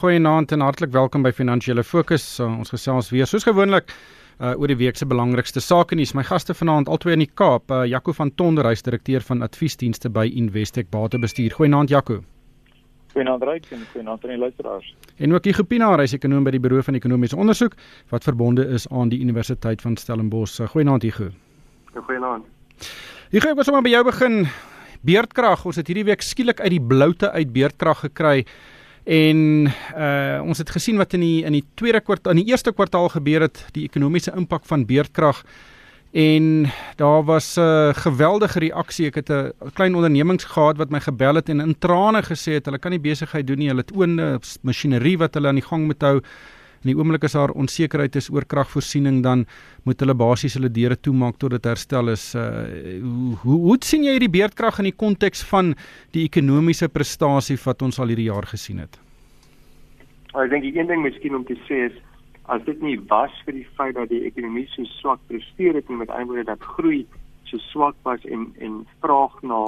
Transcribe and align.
Goeienaand 0.00 0.52
en 0.52 0.62
hartlik 0.64 0.94
welkom 0.96 1.20
by 1.20 1.28
Finansiële 1.36 1.82
Fokus. 1.84 2.22
Ons 2.40 2.70
gesels 2.72 3.10
weer 3.12 3.28
soos 3.28 3.44
gewoonlik 3.44 3.90
uh, 3.92 4.54
oor 4.56 4.72
die 4.72 4.78
week 4.80 4.96
se 4.96 5.04
belangrikste 5.04 5.60
sake 5.60 5.98
nuus. 5.98 6.14
My 6.16 6.24
gaste 6.24 6.56
vanaand 6.56 6.88
albei 6.88 7.12
in 7.18 7.20
die 7.20 7.28
Kaap, 7.36 7.68
uh, 7.68 7.82
Jaco 7.84 8.14
van 8.16 8.30
Tonder, 8.32 8.64
hy's 8.70 8.80
direkteur 8.86 9.20
van 9.28 9.44
adviesdienste 9.44 10.08
by 10.08 10.24
Investec 10.40 10.88
Batebestuur. 10.88 11.52
Goeienaand 11.58 11.92
Jaco. 11.92 12.16
Goeienaand 13.12 13.44
Ryk 13.50 13.68
en 13.76 13.84
goeienaand 13.90 14.24
aan 14.24 14.32
die 14.32 14.40
luisteraars. 14.46 14.88
En 15.20 15.36
ook 15.36 15.52
Igopie 15.52 15.76
Pinaar, 15.76 16.00
hy's 16.00 16.16
ekonom 16.16 16.48
by 16.48 16.56
die 16.56 16.64
Buro 16.64 16.80
van 16.88 16.96
Ekonomiese 16.96 17.36
Onderzoek 17.36 17.76
wat 18.08 18.24
verbonde 18.24 18.64
is 18.72 18.88
aan 18.88 19.12
die 19.12 19.20
Universiteit 19.20 19.84
van 19.84 20.00
Stellenbosch. 20.00 20.64
Goeienaand 20.72 21.04
Igo. 21.04 21.28
Goeienaand. 21.92 22.48
Igo, 23.36 23.52
ek 23.52 23.60
wil 23.60 23.68
sommer 23.68 23.84
by 23.84 23.92
jou 23.98 24.04
begin. 24.08 24.46
Beerdkrag, 25.04 25.68
ons 25.68 25.76
het 25.76 25.92
hierdie 25.92 26.08
week 26.08 26.24
skielik 26.24 26.64
uit 26.64 26.78
die 26.78 26.84
bloute 26.88 27.36
uit 27.36 27.52
beerdkrag 27.52 28.06
gekry. 28.08 28.38
En 29.10 29.66
uh 29.96 30.38
ons 30.46 30.58
het 30.58 30.70
gesien 30.70 30.98
wat 31.00 31.16
in 31.18 31.24
die 31.24 31.42
in 31.42 31.56
die 31.56 31.64
tweede 31.74 32.00
kwartaal 32.00 32.36
in 32.36 32.44
die 32.44 32.52
eerste 32.52 32.72
kwartaal 32.72 33.08
gebeur 33.10 33.42
het, 33.48 33.64
die 33.74 33.88
ekonomiese 33.88 34.32
impak 34.38 34.64
van 34.70 34.86
beerdkrag. 34.86 35.42
En 36.12 36.66
daar 36.96 37.24
was 37.24 37.56
'n 37.56 37.60
uh, 37.60 37.94
geweldige 37.94 38.58
reaksie. 38.58 39.06
Ek 39.06 39.14
het 39.14 39.30
'n 39.30 39.52
klein 39.74 39.94
ondernemings 39.94 40.44
gehad 40.44 40.76
wat 40.76 40.90
my 40.90 41.00
gebel 41.00 41.34
het 41.34 41.48
en 41.48 41.60
in 41.60 41.78
trane 41.78 42.22
gesê 42.22 42.52
het 42.52 42.64
hulle 42.64 42.78
kan 42.78 42.90
nie 42.90 43.00
besigheid 43.00 43.46
doen 43.46 43.58
nie. 43.58 43.68
Hulle 43.68 43.80
het 43.80 43.96
oone 43.96 44.40
masjinerie 44.62 45.18
wat 45.18 45.34
hulle 45.34 45.48
aan 45.48 45.60
die 45.60 45.68
gang 45.68 45.86
moet 45.86 46.02
hou. 46.02 46.20
In 46.80 46.88
die 46.88 46.96
oomblik 46.96 47.26
as 47.28 47.34
daar 47.36 47.52
onsekerheid 47.52 48.14
is 48.16 48.30
oor 48.32 48.46
kragvoorsiening, 48.48 49.18
dan 49.22 49.44
moet 49.84 50.00
hulle 50.00 50.14
basies 50.16 50.54
hulle 50.56 50.70
deure 50.72 50.96
toemaak 50.96 51.36
tot 51.36 51.52
dit 51.52 51.66
herstel 51.68 52.08
is. 52.08 52.30
Uh 52.34 52.46
hoe 53.04 53.34
hoe, 53.42 53.58
hoe 53.66 53.76
sien 53.84 54.06
jy 54.06 54.16
hierdie 54.16 54.32
beerdkrag 54.32 54.80
in 54.80 54.88
die 54.88 54.96
konteks 54.96 55.44
van 55.50 55.74
die 56.16 56.24
ekonomiese 56.24 56.88
prestasie 56.88 57.58
wat 57.64 57.84
ons 57.84 58.00
al 58.00 58.12
hierdie 58.12 58.30
jaar 58.30 58.48
gesien 58.48 58.80
het? 58.80 58.96
Ek 60.32 60.48
dink 60.48 60.64
die 60.64 60.72
een 60.78 60.88
ding 60.88 61.04
miskien 61.04 61.36
om 61.36 61.44
te 61.44 61.58
sê 61.68 61.84
is 61.90 61.98
as 62.50 62.64
dit 62.66 62.80
nie 62.82 62.96
was 63.10 63.34
vir 63.44 63.60
die 63.60 63.66
feit 63.76 63.94
dat 63.98 64.08
die 64.10 64.24
ekonomie 64.26 64.66
so 64.72 64.88
swak 64.96 65.20
presteer 65.28 65.76
het 65.78 65.90
en 65.90 66.00
met 66.00 66.10
ander 66.10 66.32
woorde 66.32 66.48
dat 66.48 66.64
groei 66.78 67.04
so 67.50 67.60
swak 67.68 67.96
was 68.08 68.24
en 68.24 68.48
en 68.58 68.80
vraag 69.04 69.36
na 69.42 69.60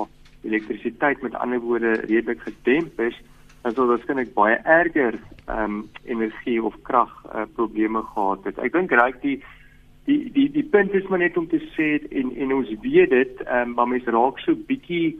elektrisiteit 0.43 1.23
met 1.23 1.35
ander 1.35 1.61
woorde 1.61 1.93
redelik 2.09 2.41
gedemp 2.41 3.01
is, 3.01 3.15
dan 3.63 3.75
sou 3.75 3.87
dit 3.91 4.03
skielik 4.03 4.35
baie 4.35 4.57
erger 4.65 5.19
ehm 5.47 5.65
um, 5.65 5.91
energie 6.05 6.63
of 6.63 6.75
krag 6.83 7.11
uh, 7.27 7.45
probleme 7.55 8.03
gehad 8.15 8.45
het. 8.45 8.59
Ek 8.59 8.73
dink 8.73 8.91
reg 8.91 9.21
die 9.23 9.39
die 10.07 10.31
die 10.35 10.49
die 10.51 10.65
punt 10.67 10.95
is 10.99 11.07
maar 11.09 11.23
net 11.23 11.37
om 11.37 11.47
te 11.49 11.61
sê 11.77 11.93
en 12.11 12.33
en 12.37 12.55
ons 12.59 12.73
weet 12.83 13.11
dit 13.11 13.45
ehm 13.47 13.69
um, 13.69 13.75
maar 13.79 13.89
mense 13.89 14.11
raak 14.11 14.43
so 14.43 14.55
bietjie 14.71 15.15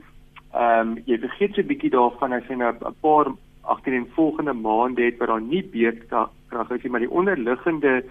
ehm 0.53 0.93
um, 0.93 0.97
jy 1.05 1.19
vergeet 1.25 1.55
so 1.55 1.69
bietjie 1.71 1.93
daarvan 1.95 2.35
as 2.39 2.49
jy 2.49 2.59
nou 2.59 2.73
'n 2.73 2.95
paar 3.01 3.31
agter 3.63 3.93
in 3.93 4.07
volgende 4.15 4.53
maande 4.53 5.05
het 5.05 5.17
waar 5.17 5.27
daar 5.27 5.41
nie 5.41 5.63
beerdkrag 5.63 6.71
is 6.75 6.83
nie 6.83 6.91
maar 6.91 7.05
die 7.05 7.15
onderliggende 7.21 8.03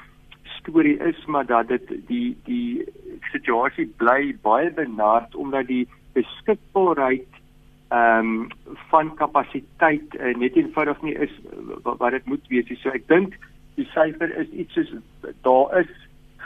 storie 0.58 0.98
is 0.98 1.24
maar 1.26 1.46
dat 1.46 1.68
dit 1.68 1.92
die 2.08 2.36
die 2.44 2.84
situasie 3.32 3.86
bly 3.96 4.34
baie 4.42 4.70
benard 4.70 5.34
omdat 5.34 5.66
die 5.66 5.86
beskikbaarheid 6.14 7.31
ehm 7.92 8.28
um, 8.28 8.48
van 8.90 9.14
kapasiteit 9.14 10.14
uh, 10.16 10.34
net 10.40 10.56
eenvoudig 10.56 11.02
nie 11.02 11.14
is 11.14 11.32
wat, 11.82 11.98
wat 11.98 12.14
dit 12.16 12.24
moet 12.30 12.46
wees. 12.48 12.70
So 12.80 12.94
ek 12.96 13.04
dink 13.10 13.36
die 13.76 13.88
syfer 13.92 14.32
is 14.40 14.48
iets 14.48 14.78
soos 14.78 14.94
daar 15.44 15.78
is 15.82 15.92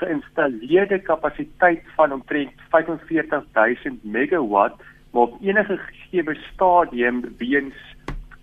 geïnstalleerde 0.01 0.99
kapasiteit 1.07 1.85
van 1.97 2.13
omtrent 2.13 2.65
45000 2.71 4.05
megawatt 4.05 4.83
maar 5.13 5.23
op 5.23 5.39
enige 5.41 5.79
gegee 5.87 6.35
stadium 6.53 7.23
weens 7.39 7.79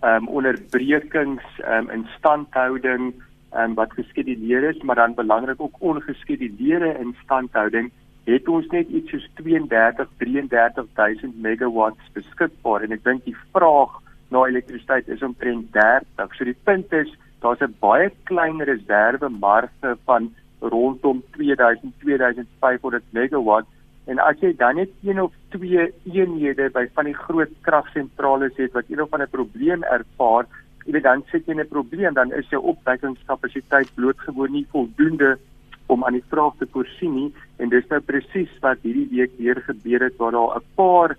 ehm 0.00 0.24
um, 0.24 0.28
onderbrekings 0.28 1.44
ehm 1.60 1.88
um, 1.88 1.90
in 1.90 2.06
standhouding 2.18 3.12
ehm 3.12 3.70
um, 3.70 3.74
wat 3.74 3.92
geskeduleer 3.98 4.68
is 4.70 4.82
maar 4.82 4.96
dan 5.02 5.14
belangrik 5.14 5.60
ook 5.60 5.76
ongeskeduleerde 5.78 6.98
instandhouding 7.04 7.92
het 8.24 8.48
ons 8.48 8.66
net 8.72 8.88
iets 8.88 9.10
soos 9.10 9.26
32 9.40 10.08
33000 10.18 11.36
megawatts 11.42 12.12
beskikbaar. 12.16 12.86
En 12.86 12.96
ek 12.96 13.04
dink 13.04 13.24
die 13.24 13.36
vraag 13.52 14.00
na 14.32 14.46
elektrisiteit 14.48 15.08
is 15.08 15.22
omtrent 15.22 15.72
30. 15.72 16.34
So 16.36 16.48
die 16.48 16.56
punt 16.64 16.92
is 16.92 17.12
daar's 17.40 17.60
'n 17.60 17.76
baie 17.80 18.10
klein 18.24 18.62
reserve 18.62 19.28
marge 19.28 19.96
van 20.04 20.32
rondom 20.60 21.22
2000 21.36 21.92
2500 22.00 23.04
megawatt 23.12 23.66
en 24.06 24.18
as 24.18 24.40
jy 24.40 24.52
dan 24.56 24.76
net 24.76 24.90
een 25.02 25.20
of 25.20 25.32
twee 25.48 25.92
eenhede 26.12 26.68
by 26.70 26.84
van 26.96 27.08
die 27.08 27.16
groot 27.16 27.52
kragsentrale 27.60 28.50
het 28.56 28.72
wat 28.72 28.84
een 28.88 29.00
of 29.00 29.12
ander 29.12 29.28
probleem 29.28 29.82
ervaar, 29.82 30.46
jy 30.84 31.00
dan 31.00 31.24
sit 31.30 31.46
jy 31.46 31.52
in 31.52 31.60
'n 31.60 31.68
probleem. 31.68 32.14
Dan 32.14 32.32
is 32.32 32.48
jou 32.48 32.62
opwekkingskapasiteit 32.62 33.94
blootgewoon 33.94 34.52
nie 34.52 34.66
voldoende 34.70 35.38
om 35.86 36.04
aan 36.04 36.12
die 36.12 36.28
vraag 36.28 36.52
te 36.58 36.68
voorsien 36.72 37.14
nie 37.14 37.30
en 37.56 37.68
dis 37.68 37.86
nou 37.88 38.00
presies 38.00 38.52
wat 38.60 38.78
hierdie 38.82 39.08
week 39.10 39.32
weer 39.38 39.60
gebeur 39.66 40.00
het 40.00 40.16
waar 40.16 40.32
daar 40.32 40.56
'n 40.56 40.66
paar 40.74 41.16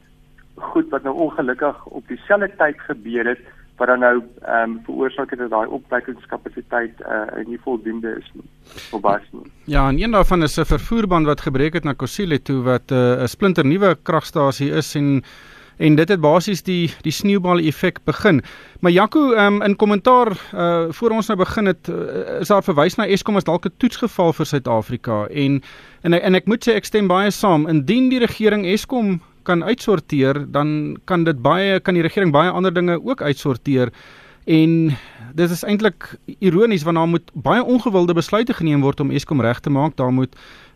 goed 0.56 0.90
wat 0.90 1.04
nou 1.04 1.16
ongelukkig 1.16 1.86
op 1.86 2.08
dieselfde 2.08 2.52
tyd 2.58 2.80
gebeur 2.80 3.26
het 3.26 3.40
wat 3.78 3.88
dan 3.88 4.00
nou 4.00 4.22
ehm 4.42 4.72
um, 4.72 4.80
veroorsaak 4.86 5.30
het 5.30 5.40
dat 5.40 5.50
daai 5.50 5.68
opwekkingskapasiteit 5.68 7.02
uh 7.02 7.46
nie 7.48 7.60
voldoende 7.60 8.16
is 8.20 8.30
nie 8.34 8.48
of 8.92 9.02
was 9.02 9.26
nie. 9.32 9.52
Ja, 9.64 9.88
en 9.90 10.00
een 10.00 10.12
daarvan 10.12 10.44
is 10.44 10.58
'n 10.58 10.66
vervoerband 10.66 11.26
wat 11.26 11.42
gebreek 11.42 11.74
het 11.74 11.84
na 11.84 11.94
Kusile 11.94 12.42
toe 12.42 12.62
wat 12.64 12.92
uh, 12.92 12.98
'n 12.98 13.22
uh, 13.22 13.26
splinter 13.26 13.66
nuwe 13.66 13.98
kragstasie 14.04 14.72
is 14.72 14.96
en 14.96 15.24
en 15.78 15.96
dit 15.96 16.10
het 16.10 16.22
basies 16.22 16.64
die 16.64 16.94
die 17.02 17.12
sneeubal 17.12 17.60
effek 17.60 18.00
begin. 18.04 18.42
Maar 18.80 18.92
Jaco, 18.92 19.32
um, 19.34 19.62
in 19.62 19.76
kommentaar 19.76 20.32
uh 20.54 20.86
voor 20.90 21.10
ons 21.10 21.28
nou 21.28 21.38
begin 21.38 21.66
het 21.66 21.90
uh, 21.90 22.40
is 22.40 22.48
daar 22.48 22.64
verwys 22.64 22.96
na 22.96 23.08
Eskom 23.08 23.36
as 23.36 23.44
dalk 23.44 23.66
'n 23.66 23.74
toetsgeval 23.78 24.34
vir 24.34 24.46
Suid-Afrika 24.46 25.28
en 25.28 25.62
en 26.02 26.14
en 26.14 26.36
ek 26.36 26.46
moet 26.46 26.68
sê 26.68 26.76
ek 26.76 26.86
stem 26.86 27.08
baie 27.08 27.32
saam. 27.32 27.68
Indien 27.68 28.10
die 28.10 28.20
regering 28.20 28.66
Eskom 28.66 29.22
kan 29.44 29.64
uitsorteer, 29.64 30.46
dan 30.52 30.98
kan 31.06 31.24
dit 31.24 31.42
baie 31.42 31.80
kan 31.80 31.94
die 31.94 32.04
regering 32.04 32.32
baie 32.32 32.50
ander 32.50 32.74
dinge 32.74 33.00
ook 33.06 33.22
uitsorteer. 33.22 33.92
En 34.46 34.98
dit 35.34 35.50
is 35.50 35.64
eintlik 35.64 36.16
ironies 36.40 36.84
want 36.84 36.98
daar 36.98 37.08
moet 37.08 37.32
baie 37.34 37.64
ongewilde 37.64 38.14
besluite 38.14 38.54
geneem 38.54 38.82
word 38.82 39.00
om 39.00 39.12
Eskom 39.12 39.42
reg 39.42 39.60
te 39.60 39.70
maak. 39.70 39.96
Daar 39.96 40.14
moet 40.14 40.36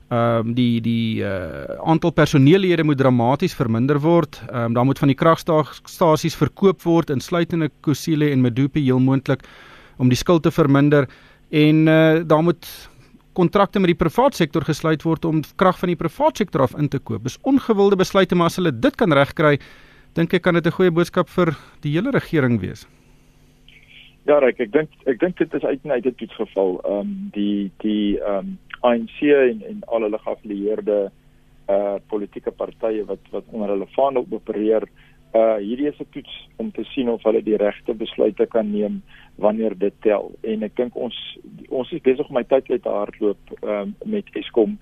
ehm 0.09 0.47
um, 0.47 0.53
die 0.57 0.81
die 0.81 1.21
uh, 1.21 1.77
aantal 1.85 2.09
personeellede 2.11 2.83
moet 2.83 2.97
dramaties 2.97 3.53
verminder 3.53 3.99
word. 4.01 4.41
Ehm 4.47 4.71
um, 4.71 4.73
daar 4.73 4.85
moet 4.85 4.99
van 4.99 5.11
die 5.11 5.17
kragstasies 5.17 6.35
verkoop 6.35 6.81
word 6.83 7.09
insluitende 7.13 7.69
Kusile 7.81 8.31
en 8.31 8.41
Medupi 8.41 8.81
heel 8.81 8.99
moontlik 8.99 9.45
om 9.97 10.09
die 10.09 10.17
skuld 10.17 10.43
te 10.43 10.51
verminder 10.51 11.05
en 11.49 11.87
uh, 11.87 12.21
daar 12.25 12.43
moet 12.43 12.65
kontrakte 13.33 13.79
met 13.79 13.93
die 13.93 13.99
private 13.99 14.35
sektor 14.35 14.65
gesluit 14.65 15.03
word 15.05 15.25
om 15.25 15.43
krag 15.55 15.77
van 15.79 15.93
die 15.93 15.99
private 15.99 16.43
sektor 16.43 16.61
af 16.65 16.73
in 16.75 16.89
te 16.89 16.99
koop. 16.99 17.23
Dis 17.23 17.37
ongewilde 17.41 17.95
besluite 17.95 18.35
maar 18.35 18.49
as 18.49 18.57
hulle 18.57 18.73
dit 18.73 18.95
kan 18.95 19.13
regkry, 19.13 19.59
dink 20.17 20.33
ek 20.33 20.41
kan 20.41 20.57
dit 20.57 20.65
'n 20.65 20.71
goeie 20.71 20.91
boodskap 20.91 21.29
vir 21.29 21.55
die 21.81 21.93
hele 21.93 22.11
regering 22.11 22.59
wees. 22.59 22.87
Ja, 24.29 24.35
ek 24.45 24.59
ek 24.61 24.73
dink 24.75 24.91
ek 25.09 25.17
dink 25.23 25.39
dit 25.39 25.53
is 25.57 25.63
uit 25.65 25.85
en 25.87 25.91
uit 25.95 26.05
'n 26.05 26.15
toetsgeval. 26.21 26.75
Ehm 26.85 26.99
um, 26.99 27.13
die 27.33 27.71
die 27.81 28.19
ehm 28.21 28.37
um, 28.37 28.57
ANC 28.85 29.21
en 29.21 29.63
en 29.69 29.79
al 29.87 30.05
hulle 30.05 30.19
geaffilieerde 30.25 30.97
uh 31.75 31.95
politieke 32.13 32.51
partye 32.51 33.05
wat 33.05 33.23
wat 33.31 33.49
onder 33.51 33.73
hulle 33.73 33.87
vaandel 33.95 34.27
opereer 34.29 34.85
uh 35.33 35.55
hierdie 35.57 35.89
is 35.89 35.99
'n 35.99 36.11
toets 36.13 36.35
om 36.57 36.71
te 36.71 36.83
sien 36.83 37.09
of 37.09 37.23
hulle 37.23 37.41
die 37.43 37.57
regte 37.57 37.93
besluite 37.93 38.45
kan 38.45 38.71
neem 38.71 39.01
wanneer 39.35 39.77
dit 39.77 39.93
tel 40.01 40.31
en 40.41 40.63
ek 40.63 40.75
dink 40.75 40.95
ons 40.95 41.17
ons 41.69 41.91
is 41.91 42.01
besig 42.01 42.29
om 42.29 42.35
my 42.35 42.43
tyd 42.43 42.69
uit 42.69 42.83
te 42.83 42.89
hardloop 42.89 43.43
um, 43.63 43.95
met 44.05 44.25
Eskom. 44.33 44.77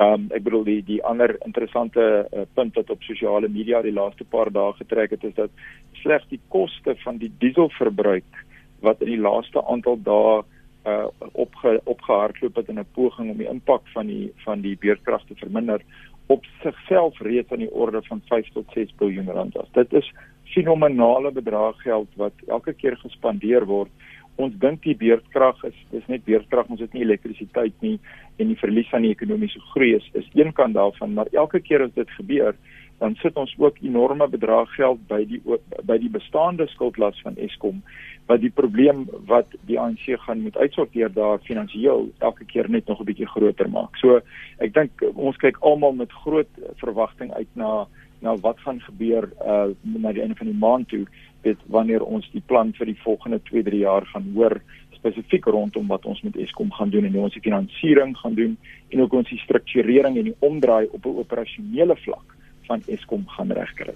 Um 0.00 0.28
ek 0.32 0.42
bedoel 0.42 0.64
die 0.64 0.82
die 0.82 1.02
ander 1.04 1.36
interessante 1.44 2.28
uh, 2.32 2.48
punt 2.54 2.74
wat 2.76 2.90
op 2.90 3.02
sosiale 3.02 3.48
media 3.48 3.82
die 3.82 3.96
laaste 4.00 4.24
paar 4.24 4.50
dae 4.52 4.72
getrek 4.72 5.10
het 5.10 5.24
is 5.24 5.34
dat 5.34 5.50
slegs 5.92 6.28
die 6.28 6.40
koste 6.48 6.96
van 7.04 7.18
die 7.18 7.32
dieselverbruik 7.38 8.45
wat 8.86 9.02
in 9.04 9.12
die 9.14 9.24
laaste 9.28 9.62
aantal 9.66 9.98
dae 10.02 10.42
uh 10.86 11.06
opge, 11.32 11.80
opgehardloop 11.84 12.58
het 12.60 12.68
in 12.70 12.78
'n 12.78 12.92
poging 12.94 13.30
om 13.30 13.38
die 13.42 13.50
impak 13.50 13.82
van 13.94 14.06
die 14.06 14.32
van 14.44 14.60
die 14.60 14.76
beerdkrag 14.78 15.24
te 15.26 15.34
verminder 15.34 15.82
op 16.26 16.44
sigself 16.62 17.18
reeds 17.20 17.52
aan 17.52 17.64
die 17.64 17.72
orde 17.72 18.02
van 18.02 18.22
5 18.28 18.48
tot 18.52 18.66
6 18.74 18.94
miljard 18.98 19.28
rand. 19.28 19.56
Dit 19.72 19.92
is 19.92 20.12
fenomenale 20.44 21.30
bedrag 21.30 21.82
geld 21.82 22.08
wat 22.16 22.32
elke 22.46 22.72
keer 22.72 22.96
gespandeer 22.96 23.66
word. 23.66 23.90
Ons 24.36 24.54
dink 24.58 24.82
die 24.82 24.96
beerdkrag 24.96 25.62
is 25.64 25.76
dis 25.90 26.06
net 26.06 26.24
beerdkrag, 26.24 26.68
ons 26.68 26.80
het 26.80 26.92
nie 26.92 27.02
elektrisiteit 27.02 27.74
nie 27.80 27.98
en 28.36 28.50
die 28.50 28.58
verlies 28.60 28.90
van 28.92 29.02
die 29.02 29.14
ekonomiese 29.14 29.60
groei 29.72 29.94
is 29.96 30.10
is 30.12 30.28
een 30.34 30.52
kant 30.52 30.74
daarvan, 30.74 31.14
maar 31.14 31.30
elke 31.32 31.60
keer 31.60 31.86
as 31.86 31.94
dit 31.94 32.10
gebeur, 32.18 32.54
dan 32.98 33.14
sit 33.14 33.36
ons 33.36 33.54
ook 33.58 33.76
enorme 33.82 34.28
bedrag 34.28 34.74
geld 34.74 35.00
by 35.08 35.24
die 35.28 35.40
by 35.84 35.98
die 36.00 36.10
bestaande 36.12 36.66
skuldlas 36.72 37.20
van 37.22 37.36
Eskom 37.36 37.82
wat 38.26 38.40
die 38.40 38.50
probleem 38.50 39.04
wat 39.28 39.52
die 39.68 39.78
ANC 39.80 40.08
gaan 40.24 40.42
moet 40.42 40.56
uitsorteer 40.56 41.12
daar 41.12 41.38
finansiëel 41.44 42.08
elke 42.18 42.44
keer 42.44 42.70
net 42.70 42.86
nog 42.86 43.00
'n 43.00 43.04
bietjie 43.04 43.28
groter 43.28 43.68
maak. 43.70 43.96
So 43.96 44.20
ek 44.58 44.74
dink 44.74 45.04
ons 45.14 45.36
kyk 45.36 45.56
almal 45.60 45.92
met 45.92 46.12
groot 46.12 46.50
verwagting 46.76 47.32
uit 47.32 47.48
na 47.52 47.86
na 48.20 48.36
wat 48.36 48.60
gaan 48.60 48.80
gebeur 48.80 49.28
uh 49.44 49.68
na 49.82 50.12
die 50.12 50.22
einde 50.22 50.34
van 50.34 50.46
die 50.46 50.60
maand 50.66 50.88
toe 50.88 51.06
weet 51.42 51.58
wanneer 51.66 52.02
ons 52.02 52.30
die 52.32 52.42
plan 52.46 52.72
vir 52.72 52.86
die 52.86 53.02
volgende 53.02 53.40
2-3 53.50 53.78
jaar 53.78 54.06
gaan 54.06 54.32
hoor 54.34 54.60
spesifiek 54.90 55.44
rondom 55.44 55.86
wat 55.86 56.06
ons 56.06 56.22
met 56.22 56.36
Eskom 56.36 56.72
gaan 56.72 56.90
doen 56.90 57.04
en 57.04 57.12
hoe 57.12 57.22
ons 57.22 57.32
die 57.32 57.42
finansiering 57.42 58.16
gaan 58.16 58.34
doen 58.34 58.56
en 58.88 59.00
ook 59.00 59.12
ons 59.12 59.28
die 59.28 59.38
strukturering 59.38 60.16
en 60.16 60.24
die 60.24 60.36
omdraai 60.38 60.88
op 60.90 61.06
'n 61.06 61.18
operasionele 61.24 61.96
vlak 61.96 62.35
van 62.66 62.82
Eskom 62.86 63.24
gaan 63.36 63.52
regkry. 63.52 63.94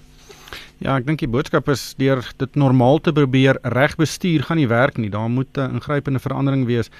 Ja, 0.80 0.94
ek 0.96 1.04
dink 1.06 1.20
die 1.20 1.28
boodskap 1.28 1.68
is 1.68 1.90
deur 2.00 2.24
dit 2.40 2.54
normaal 2.56 3.02
te 3.04 3.12
probeer 3.12 3.58
reg 3.76 3.98
bestuur 4.00 4.46
gaan 4.48 4.56
nie 4.56 4.70
werk 4.70 4.96
nie. 4.96 5.10
Daar 5.12 5.28
moet 5.28 5.58
'n 5.58 5.76
ingrypende 5.76 6.18
verandering 6.18 6.64
wees. 6.66 6.90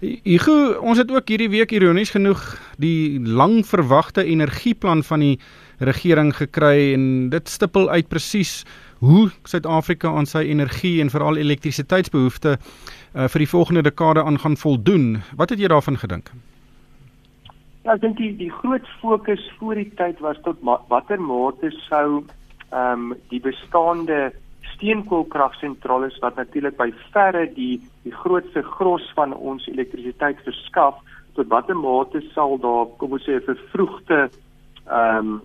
Igu, 0.00 0.76
ons 0.80 0.98
het 0.98 1.10
ook 1.10 1.28
hierdie 1.28 1.48
week 1.48 1.72
ironies 1.72 2.10
genoeg 2.10 2.40
die 2.76 3.20
lang 3.20 3.64
verwagte 3.66 4.24
energieplan 4.24 5.02
van 5.02 5.20
die 5.20 5.38
regering 5.78 6.34
gekry 6.36 6.92
en 6.94 7.30
dit 7.30 7.48
stipel 7.48 7.88
uit 7.90 8.08
presies 8.08 8.64
hoe 8.98 9.30
Suid-Afrika 9.44 10.08
aan 10.08 10.26
sy 10.26 10.44
energie 10.48 11.00
en 11.00 11.10
veral 11.10 11.36
elektrisiteitsbehoeftes 11.36 12.56
uh, 12.56 13.28
vir 13.28 13.38
die 13.38 13.48
volgende 13.48 13.82
dekade 13.82 14.24
aan 14.24 14.38
gaan 14.38 14.56
voldoen. 14.56 15.22
Wat 15.36 15.50
het 15.50 15.60
jy 15.60 15.68
daarvan 15.68 15.98
gedink? 15.98 16.30
Ja, 17.86 17.94
ek 17.94 18.00
dink 18.02 18.16
die 18.18 18.32
die 18.34 18.50
groot 18.50 18.86
fokus 18.98 19.42
voor 19.60 19.78
die 19.78 19.92
tyd 19.94 20.18
was 20.18 20.40
tot 20.42 20.58
ma 20.66 20.74
watter 20.90 21.20
mate 21.22 21.68
sou 21.84 22.24
ehm 22.74 23.12
um, 23.12 23.12
die 23.30 23.38
bestaande 23.44 24.32
steenkoolkragsentrales 24.72 26.16
wat 26.24 26.34
natuurlik 26.40 26.74
by 26.80 26.88
verre 27.14 27.44
die 27.54 27.76
die 28.02 28.14
grootste 28.24 28.64
gros 28.72 29.06
van 29.14 29.36
ons 29.38 29.68
elektrisiteit 29.70 30.42
verskaf, 30.48 30.98
tot 31.38 31.46
watter 31.54 31.78
mate 31.78 32.24
sal 32.34 32.58
daar 32.66 32.90
kom 32.98 33.14
ons 33.20 33.28
sê 33.28 33.38
'n 33.38 33.46
vervroegde 33.52 34.20
ehm 34.26 35.30
um, 35.30 35.40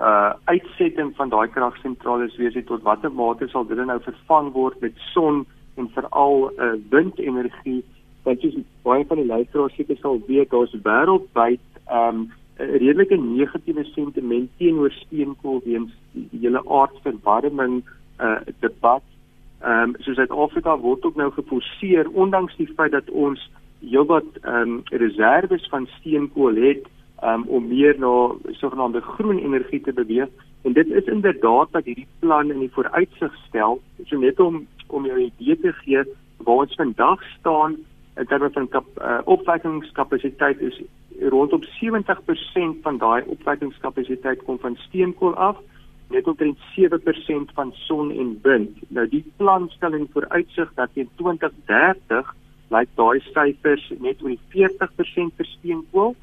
uh 0.00 0.32
uitsetting 0.48 1.12
van 1.20 1.28
daai 1.28 1.48
kragsentrales 1.52 2.36
wees 2.40 2.56
tot 2.64 2.88
watter 2.88 3.12
mate 3.12 3.52
sal 3.52 3.68
dit 3.68 3.76
nou 3.76 4.00
vervang 4.00 4.52
word 4.56 4.80
met 4.80 4.96
son 5.12 5.44
en 5.76 5.92
veral 5.98 6.48
uh 6.56 6.76
windenergie 6.96 7.82
want 8.26 8.42
jy 8.42 8.64
baie 8.86 9.04
van 9.08 9.20
die 9.22 9.26
luisteraars 9.26 9.74
seker 9.78 9.98
sal 10.00 10.20
weet 10.28 10.50
daar's 10.50 10.74
wêreldwyd 10.86 11.64
um 11.90 12.30
'n 12.58 12.78
redelike 12.78 13.16
negatiewe 13.16 13.84
sentiment 13.84 14.50
teenoor 14.58 14.92
steenkool 14.92 15.60
weens 15.64 15.90
die, 16.12 16.28
hele 16.44 16.62
aardverwarming 16.68 17.82
uh 18.20 18.40
debat. 18.60 19.02
Um 19.64 19.96
so 20.00 20.14
Suid-Afrika 20.14 20.78
word 20.78 21.04
ook 21.04 21.16
nou 21.16 21.30
geforseer 21.30 22.08
ondanks 22.10 22.56
die 22.56 22.68
feit 22.76 22.92
dat 22.92 23.10
ons 23.10 23.50
heelwat 23.80 24.38
um 24.44 24.82
reserves 24.90 25.68
van 25.68 25.88
steenkool 25.98 26.54
het 26.54 26.86
um 27.24 27.44
om 27.46 27.68
meer 27.68 27.98
na 27.98 28.34
sogenaamde 28.60 29.00
groen 29.00 29.38
energie 29.38 29.80
te 29.80 29.92
beweeg 29.92 30.28
en 30.62 30.72
dit 30.72 30.86
is 30.86 31.04
inderdaad 31.04 31.72
dat 31.72 31.84
hierdie 31.84 32.08
plan 32.18 32.50
in 32.50 32.58
die 32.58 32.74
vooruitsig 32.74 33.34
stel 33.48 33.80
so 34.06 34.18
net 34.18 34.40
om 34.40 34.66
om 34.86 35.06
jou 35.06 35.18
idee 35.18 35.58
te 35.60 35.72
gee 35.72 36.04
waar 36.44 36.66
ons 36.66 36.74
vandag 36.78 37.22
staan 37.38 37.76
in 38.16 38.26
terme 38.26 38.50
van 38.50 38.68
kap, 38.68 38.86
uh, 38.98 39.20
opwekkingskapasiteit 39.24 40.60
is 40.60 40.80
rondom 41.32 41.62
70% 41.64 42.82
van 42.82 42.98
daai 42.98 43.22
opwekkingskapasiteit 43.26 44.42
kom 44.44 44.58
van 44.58 44.76
steenkool 44.76 45.34
af 45.34 45.56
net 46.12 46.28
omtrent 46.28 46.58
7% 46.76 47.54
van 47.54 47.72
son 47.86 48.10
en 48.10 48.34
wind. 48.42 48.76
Nou 48.88 49.06
die 49.08 49.24
plan 49.36 49.68
stel 49.72 49.96
in 49.96 50.08
vooruitsig 50.12 50.72
dat 50.76 50.92
teen 50.94 51.08
2030 51.16 52.34
lyk 52.72 52.92
daai 53.00 53.20
syfers 53.30 53.86
net 54.00 54.20
oor 54.22 54.34
die 54.34 54.40
40% 54.52 55.38
vir 55.38 55.48
steenkool 55.54 56.14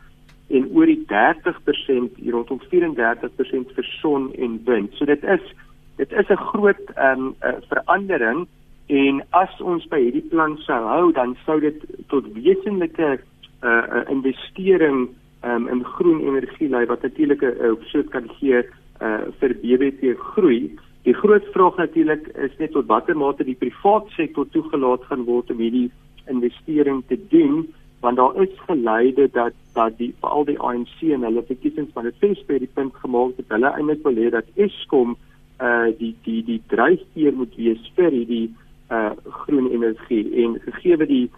en 0.50 0.70
oor 0.74 0.90
die 0.90 1.02
30% 1.10 2.22
hier 2.22 2.38
rondom 2.38 2.62
34% 2.70 3.74
vir 3.78 3.90
son 3.98 4.30
en 4.38 4.62
wind. 4.70 4.94
So 4.98 5.10
dit 5.10 5.24
is 5.24 5.52
dit 5.98 6.12
is 6.12 6.30
'n 6.30 6.46
groot 6.54 6.86
ehm 6.96 7.20
um, 7.20 7.36
uh, 7.44 7.58
verandering 7.70 8.48
En 8.90 9.22
as 9.38 9.54
ons 9.62 9.86
by 9.92 10.00
hierdie 10.02 10.26
plan 10.32 10.56
sou 10.66 10.80
hou, 10.90 11.12
dan 11.14 11.36
sou 11.46 11.60
dit 11.62 11.82
tot 12.10 12.26
wesenlike 12.34 13.20
uh 13.62 14.04
investering 14.10 15.10
um, 15.44 15.68
in 15.68 15.84
groen 15.84 16.22
energie 16.26 16.70
lei 16.70 16.86
wat 16.90 17.02
natuurlik 17.06 17.42
'n 17.44 17.54
uh, 17.62 17.76
soort 17.92 18.10
kan 18.10 18.30
gee 18.40 18.64
uh 19.02 19.22
vir 19.40 19.54
BBT 19.62 20.18
groei. 20.34 20.78
Die 21.04 21.14
groot 21.14 21.46
vraag 21.54 21.78
natuurlik 21.78 22.28
is 22.28 22.58
net 22.58 22.72
tot 22.72 22.88
watter 22.88 23.18
mate 23.18 23.44
die 23.44 23.56
private 23.56 24.10
sektor 24.16 24.50
toegelaat 24.50 25.04
gaan 25.04 25.24
word 25.24 25.52
om 25.52 25.58
hierdie 25.58 25.92
investering 26.26 27.04
te 27.08 27.20
doen 27.30 27.68
want 28.00 28.18
daar 28.18 28.36
is 28.42 28.50
geleide 28.68 29.30
dat 29.32 29.54
dat 29.74 29.98
die 29.98 30.14
veral 30.20 30.46
die 30.46 30.60
ANC 30.60 31.02
en 31.02 31.24
hulle 31.24 31.44
verkiesings 31.44 31.92
van 31.94 32.04
dit 32.04 32.16
fees 32.20 32.46
by 32.48 32.58
die 32.60 32.72
punt 32.74 32.96
gemaak 32.96 33.36
het 33.38 33.52
hulle 33.54 33.72
eintlik 33.76 34.04
wil 34.04 34.16
hê 34.16 34.30
dat 34.30 34.48
Eskom 34.56 35.18
uh 35.62 35.92
die 36.00 36.16
die 36.24 36.44
die 36.44 36.62
dryfveer 36.68 37.36
moet 37.36 37.56
wees 37.56 37.92
vir 37.96 38.12
hierdie 38.12 38.48
uh 38.92 39.12
groen 39.44 39.70
energie. 39.72 40.26
En 40.44 40.60
gegee 40.66 40.98
die 41.06 41.30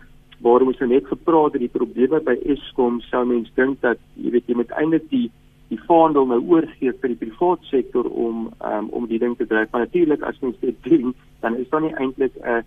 waarom 0.41 0.71
ons 0.71 0.79
nou 0.81 0.89
net 0.89 1.07
gepraat 1.07 1.53
het 1.53 1.61
die 1.61 1.73
probleme 1.73 2.19
by 2.25 2.35
Eskom 2.53 2.99
sou 3.09 3.23
mens 3.29 3.51
dink 3.55 3.81
dat 3.85 3.99
jy 4.15 4.33
weet 4.33 4.49
jy 4.49 4.57
moet 4.57 4.75
eintlik 4.79 5.07
die 5.13 5.29
die 5.71 5.79
vaandel 5.87 6.25
nou 6.27 6.41
oorgee 6.51 6.91
vir 6.91 7.13
die 7.13 7.19
private 7.19 7.67
sektor 7.69 8.07
om 8.09 8.49
um, 8.59 8.89
om 8.91 9.05
die 9.07 9.19
ding 9.21 9.37
te 9.39 9.47
dryf. 9.47 9.69
Maar 9.71 9.85
natuurlik 9.85 10.23
as 10.27 10.39
mens 10.43 10.57
dit 10.59 10.77
doen 10.87 11.13
dan 11.41 11.55
is 11.57 11.69
daar 11.69 11.85
nie 11.85 11.95
eintlik 11.95 12.35
'n 12.35 12.47
uh, 12.47 12.63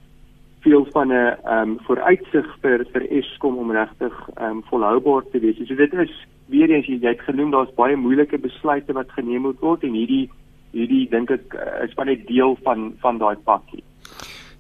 veel 0.65 0.87
van 0.93 1.13
'n 1.13 1.37
um, 1.57 1.79
vooruitsig 1.87 2.47
vir 2.63 2.87
vir 2.93 3.03
Eskom 3.11 3.59
om 3.59 3.73
regtig 3.73 4.15
um, 4.41 4.63
volhoubaar 4.71 5.23
te 5.33 5.39
wees. 5.39 5.61
So 5.69 5.75
dit 5.75 5.93
is 5.93 6.15
weer 6.47 6.71
eens 6.71 6.87
jy 6.87 6.99
het 7.01 7.21
genoem 7.21 7.51
daar's 7.51 7.75
baie 7.75 7.97
moeilike 7.97 8.39
besluite 8.39 8.93
wat 8.93 9.11
geneem 9.11 9.43
moet 9.43 9.61
word 9.61 9.83
en 9.83 9.93
hierdie 9.93 10.31
hierdie 10.73 11.09
dink 11.11 11.31
ek 11.31 11.55
uh, 11.55 11.85
is 11.85 11.95
maar 11.97 12.07
net 12.07 12.27
deel 12.27 12.57
van 12.63 12.93
van 13.01 13.19
daai 13.19 13.37
pakkie 13.45 13.83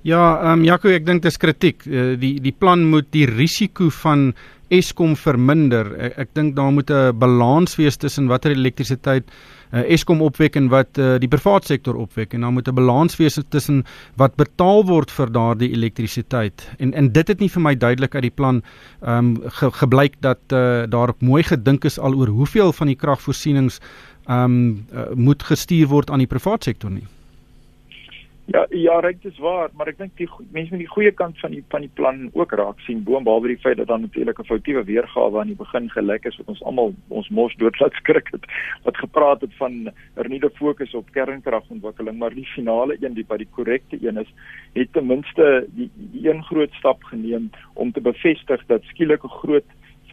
Ja, 0.05 0.37
ehm 0.43 0.59
um, 0.59 0.65
Jaco, 0.69 0.91
ek 0.93 1.07
dink 1.09 1.23
dis 1.25 1.39
kritiek. 1.41 1.87
Uh, 1.89 2.13
die 2.21 2.35
die 2.45 2.53
plan 2.53 2.83
moet 2.93 3.07
die 3.17 3.25
risiko 3.25 3.87
van 4.03 4.35
Eskom 4.69 5.15
verminder. 5.17 5.89
Ek, 5.97 6.19
ek 6.27 6.35
dink 6.37 6.53
daar 6.59 6.75
moet 6.77 6.91
'n 6.93 7.17
balans 7.17 7.79
wees 7.81 7.97
tussen 7.97 8.29
watter 8.29 8.53
elektrisiteit 8.53 9.25
uh, 9.73 9.81
Eskom 9.89 10.21
opwek 10.21 10.57
en 10.61 10.69
wat 10.69 11.01
uh, 11.01 11.17
die 11.17 11.31
private 11.33 11.73
sektor 11.73 11.97
opwek 11.97 12.35
en 12.35 12.45
daar 12.45 12.53
moet 12.53 12.69
'n 12.69 12.77
balans 12.77 13.17
wees 13.17 13.41
tussen 13.49 13.85
wat 14.21 14.37
betaal 14.37 14.85
word 14.85 15.11
vir 15.11 15.33
daardie 15.33 15.73
elektrisiteit. 15.73 16.69
En 16.79 16.93
en 16.93 17.13
dit 17.13 17.29
het 17.29 17.41
nie 17.41 17.49
vir 17.49 17.63
my 17.63 17.75
duidelik 17.75 18.15
uit 18.15 18.29
die 18.29 18.37
plan 18.37 18.63
ehm 19.01 19.19
um, 19.19 19.41
ge, 19.49 19.71
gebleik 19.71 20.21
dat 20.21 20.53
uh, 20.53 20.85
daar 20.85 21.15
mooi 21.21 21.43
gedink 21.43 21.85
is 21.85 21.99
al 21.99 22.15
oor 22.15 22.29
hoeveel 22.29 22.73
van 22.73 22.87
die 22.87 23.01
kragvoorsienings 23.01 23.81
ehm 24.29 24.45
um, 24.45 24.87
uh, 24.93 25.15
moet 25.15 25.43
gestuur 25.43 25.89
word 25.89 26.11
aan 26.11 26.21
die 26.21 26.29
private 26.29 26.65
sektor 26.65 26.91
nie. 26.91 27.09
Ja, 28.47 28.67
ja, 28.71 29.01
dit 29.01 29.25
is 29.25 29.39
waar, 29.39 29.71
maar 29.73 29.89
ek 29.89 29.97
dink 29.97 30.19
die 30.21 30.27
mense 30.53 30.75
met 30.75 30.83
die 30.83 30.91
goeie 30.91 31.13
kant 31.17 31.39
van 31.41 31.55
die 31.55 31.63
van 31.73 31.81
die 31.81 31.93
plan 31.97 32.19
ook 32.37 32.51
raak 32.53 32.83
sien, 32.85 33.01
boonbehalwe 33.07 33.55
die 33.55 33.61
feit 33.63 33.79
dat 33.81 33.89
dan 33.89 34.03
natuurlik 34.05 34.39
'n 34.39 34.45
foutiewe 34.45 34.83
weergawe 34.85 35.41
aan 35.41 35.53
die 35.53 35.57
begin 35.57 35.89
gelek 35.91 36.27
is 36.29 36.37
wat 36.37 36.53
ons 36.53 36.63
almal 36.63 36.93
ons 37.09 37.29
mos 37.29 37.57
doodlaat 37.57 37.97
skrik 37.97 38.29
het 38.37 38.45
wat 38.85 38.97
gepraat 38.97 39.41
het 39.41 39.55
van 39.57 39.89
hernieude 40.15 40.51
fokus 40.61 40.95
op 40.95 41.11
kernkragontwikkeling, 41.11 42.19
maar 42.19 42.35
die 42.35 42.47
finale 42.47 42.97
een, 43.01 43.15
die 43.15 43.25
wat 43.29 43.39
die 43.39 43.49
korrekte 43.51 43.97
een 44.01 44.19
is, 44.19 44.35
het 44.73 44.93
ten 44.93 45.07
minste 45.07 45.67
die, 45.69 45.91
die 45.97 46.29
een 46.29 46.45
groot 46.45 46.73
stap 46.73 47.03
geneem 47.03 47.51
om 47.75 47.93
te 47.93 48.01
bevestig 48.01 48.67
dat 48.67 48.83
skielike 48.83 49.29
groot 49.29 49.69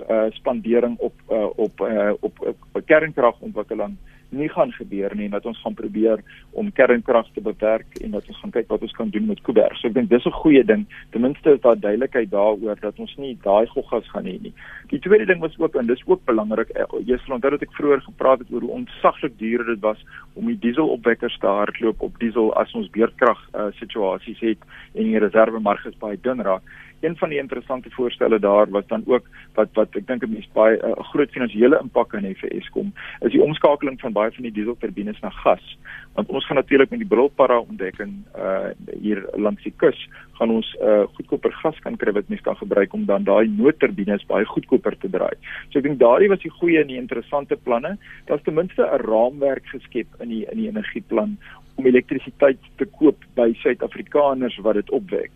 uh, 0.10 0.26
spandering 0.30 0.98
op 0.98 1.14
uh, 1.32 1.50
op 1.56 1.80
uh, 1.82 2.14
op, 2.20 2.40
op, 2.40 2.82
kernkragontwikkeling 2.86 3.98
nie 4.32 4.50
gaan 4.50 4.72
gebeur 4.72 5.16
nie 5.16 5.26
en 5.26 5.36
dat 5.36 5.46
ons 5.46 5.62
gaan 5.62 5.76
probeer 5.78 6.24
om 6.52 6.72
kernkrag 6.72 7.28
te 7.36 7.44
beperk 7.44 8.00
en 8.02 8.12
dat 8.16 8.28
ons 8.28 8.40
gaan 8.42 8.54
kyk 8.56 8.70
wat 8.72 8.82
ons 8.82 8.96
kan 8.98 9.10
doen 9.10 9.28
met 9.28 9.42
Kuiberg. 9.46 9.78
So 9.80 9.88
ek 9.88 9.94
dink 9.94 10.10
dis 10.10 10.26
'n 10.26 10.32
goeie 10.44 10.64
ding. 10.64 10.86
Ten 11.12 11.22
minste 11.22 11.54
is 11.54 11.62
daar 11.62 11.80
duidelikheid 11.80 12.32
daaroor 12.32 12.80
dat 12.80 13.00
ons 13.00 13.16
nie 13.18 13.38
daai 13.44 13.68
goggas 13.68 14.10
gaan 14.10 14.26
hê 14.26 14.40
nie. 14.42 14.54
Die 14.90 15.00
tweede 15.00 15.26
ding 15.26 15.40
was 15.40 15.60
ook 15.60 15.76
en 15.76 15.88
dis 15.88 16.04
ook 16.06 16.26
belangrik. 16.26 16.70
Eh, 16.70 16.86
jy 17.06 17.18
sal 17.18 17.36
onthou 17.36 17.52
dat 17.52 17.62
ek 17.62 17.74
vroeër 17.74 18.02
gepraat 18.02 18.40
het 18.40 18.52
oor 18.52 18.62
hoe 18.62 18.72
ontsaglik 18.72 19.38
duur 19.38 19.66
dit 19.66 19.80
was 19.80 20.06
om 20.34 20.46
die 20.46 20.60
dieselopwekkers 20.60 21.38
te 21.38 21.48
hardloop 21.48 22.02
op 22.02 22.20
diesel 22.20 22.54
as 22.56 22.74
ons 22.74 22.90
beurtkrag 22.90 23.40
uh, 23.54 23.68
situasies 23.80 24.40
het 24.40 24.58
en 24.94 25.04
die 25.04 25.20
reservemarges 25.20 25.98
baie 26.00 26.18
dun 26.22 26.42
raak 26.42 26.64
een 27.02 27.18
van 27.18 27.30
die 27.30 27.40
interessante 27.40 27.90
voorstelle 27.90 28.40
daar 28.40 28.70
was 28.70 28.88
dan 28.88 29.04
ook 29.06 29.28
wat 29.54 29.70
wat 29.74 29.96
ek 29.96 30.08
dink 30.08 30.24
'n 30.24 30.32
mens 30.32 30.50
baie 30.54 30.78
eh, 30.78 30.88
'n 30.90 31.00
uh, 31.00 31.10
groot 31.12 31.32
finansiële 31.32 31.80
impak 31.82 32.10
kan 32.10 32.24
hê 32.24 32.34
vir 32.36 32.52
Eskom 32.58 32.94
is 33.20 33.32
die 33.32 33.42
omskakeling 33.42 34.00
van 34.00 34.14
baie 34.14 34.32
van 34.32 34.44
die 34.44 34.52
dieselturbines 34.52 35.20
na 35.20 35.30
gas 35.30 35.78
want 36.14 36.30
ons 36.30 36.46
gaan 36.46 36.56
natuurlik 36.56 36.90
met 36.90 37.00
die 37.00 37.08
Brilpara 37.08 37.58
ontdekking 37.60 38.14
uh 38.36 38.70
hier 39.02 39.26
langs 39.34 39.64
die 39.64 39.74
kus 39.78 40.08
gaan 40.40 40.52
ons 40.52 40.76
uh 40.82 41.04
goedkoper 41.16 41.52
gas 41.52 41.80
kan 41.80 41.98
kry 41.98 42.12
wat 42.12 42.28
mens 42.28 42.42
kan 42.42 42.58
gebruik 42.58 42.94
om 42.94 43.06
dan 43.06 43.24
daai 43.24 43.48
noodturbines 43.48 44.26
baie 44.26 44.46
goedkoper 44.46 44.98
te 44.98 45.10
draai. 45.10 45.36
So 45.70 45.80
ek 45.80 45.88
dink 45.88 46.00
daardie 46.00 46.30
was 46.30 46.44
die 46.44 46.54
goeie 46.60 46.82
en 46.82 46.88
die 46.88 47.02
interessante 47.02 47.56
planne. 47.56 47.98
Daar's 48.26 48.44
ten 48.44 48.54
minste 48.54 48.84
'n 48.84 49.02
raamwerk 49.06 49.66
geskep 49.66 50.08
in 50.20 50.30
die 50.30 50.46
in 50.52 50.58
die 50.58 50.68
energieplan 50.68 51.38
om 51.76 51.86
elektrisiteit 51.86 52.60
te 52.78 52.86
koop 52.86 53.24
by 53.36 53.54
Suid-Afrikaners 53.64 54.58
wat 54.66 54.76
dit 54.76 54.90
opwek 54.90 55.32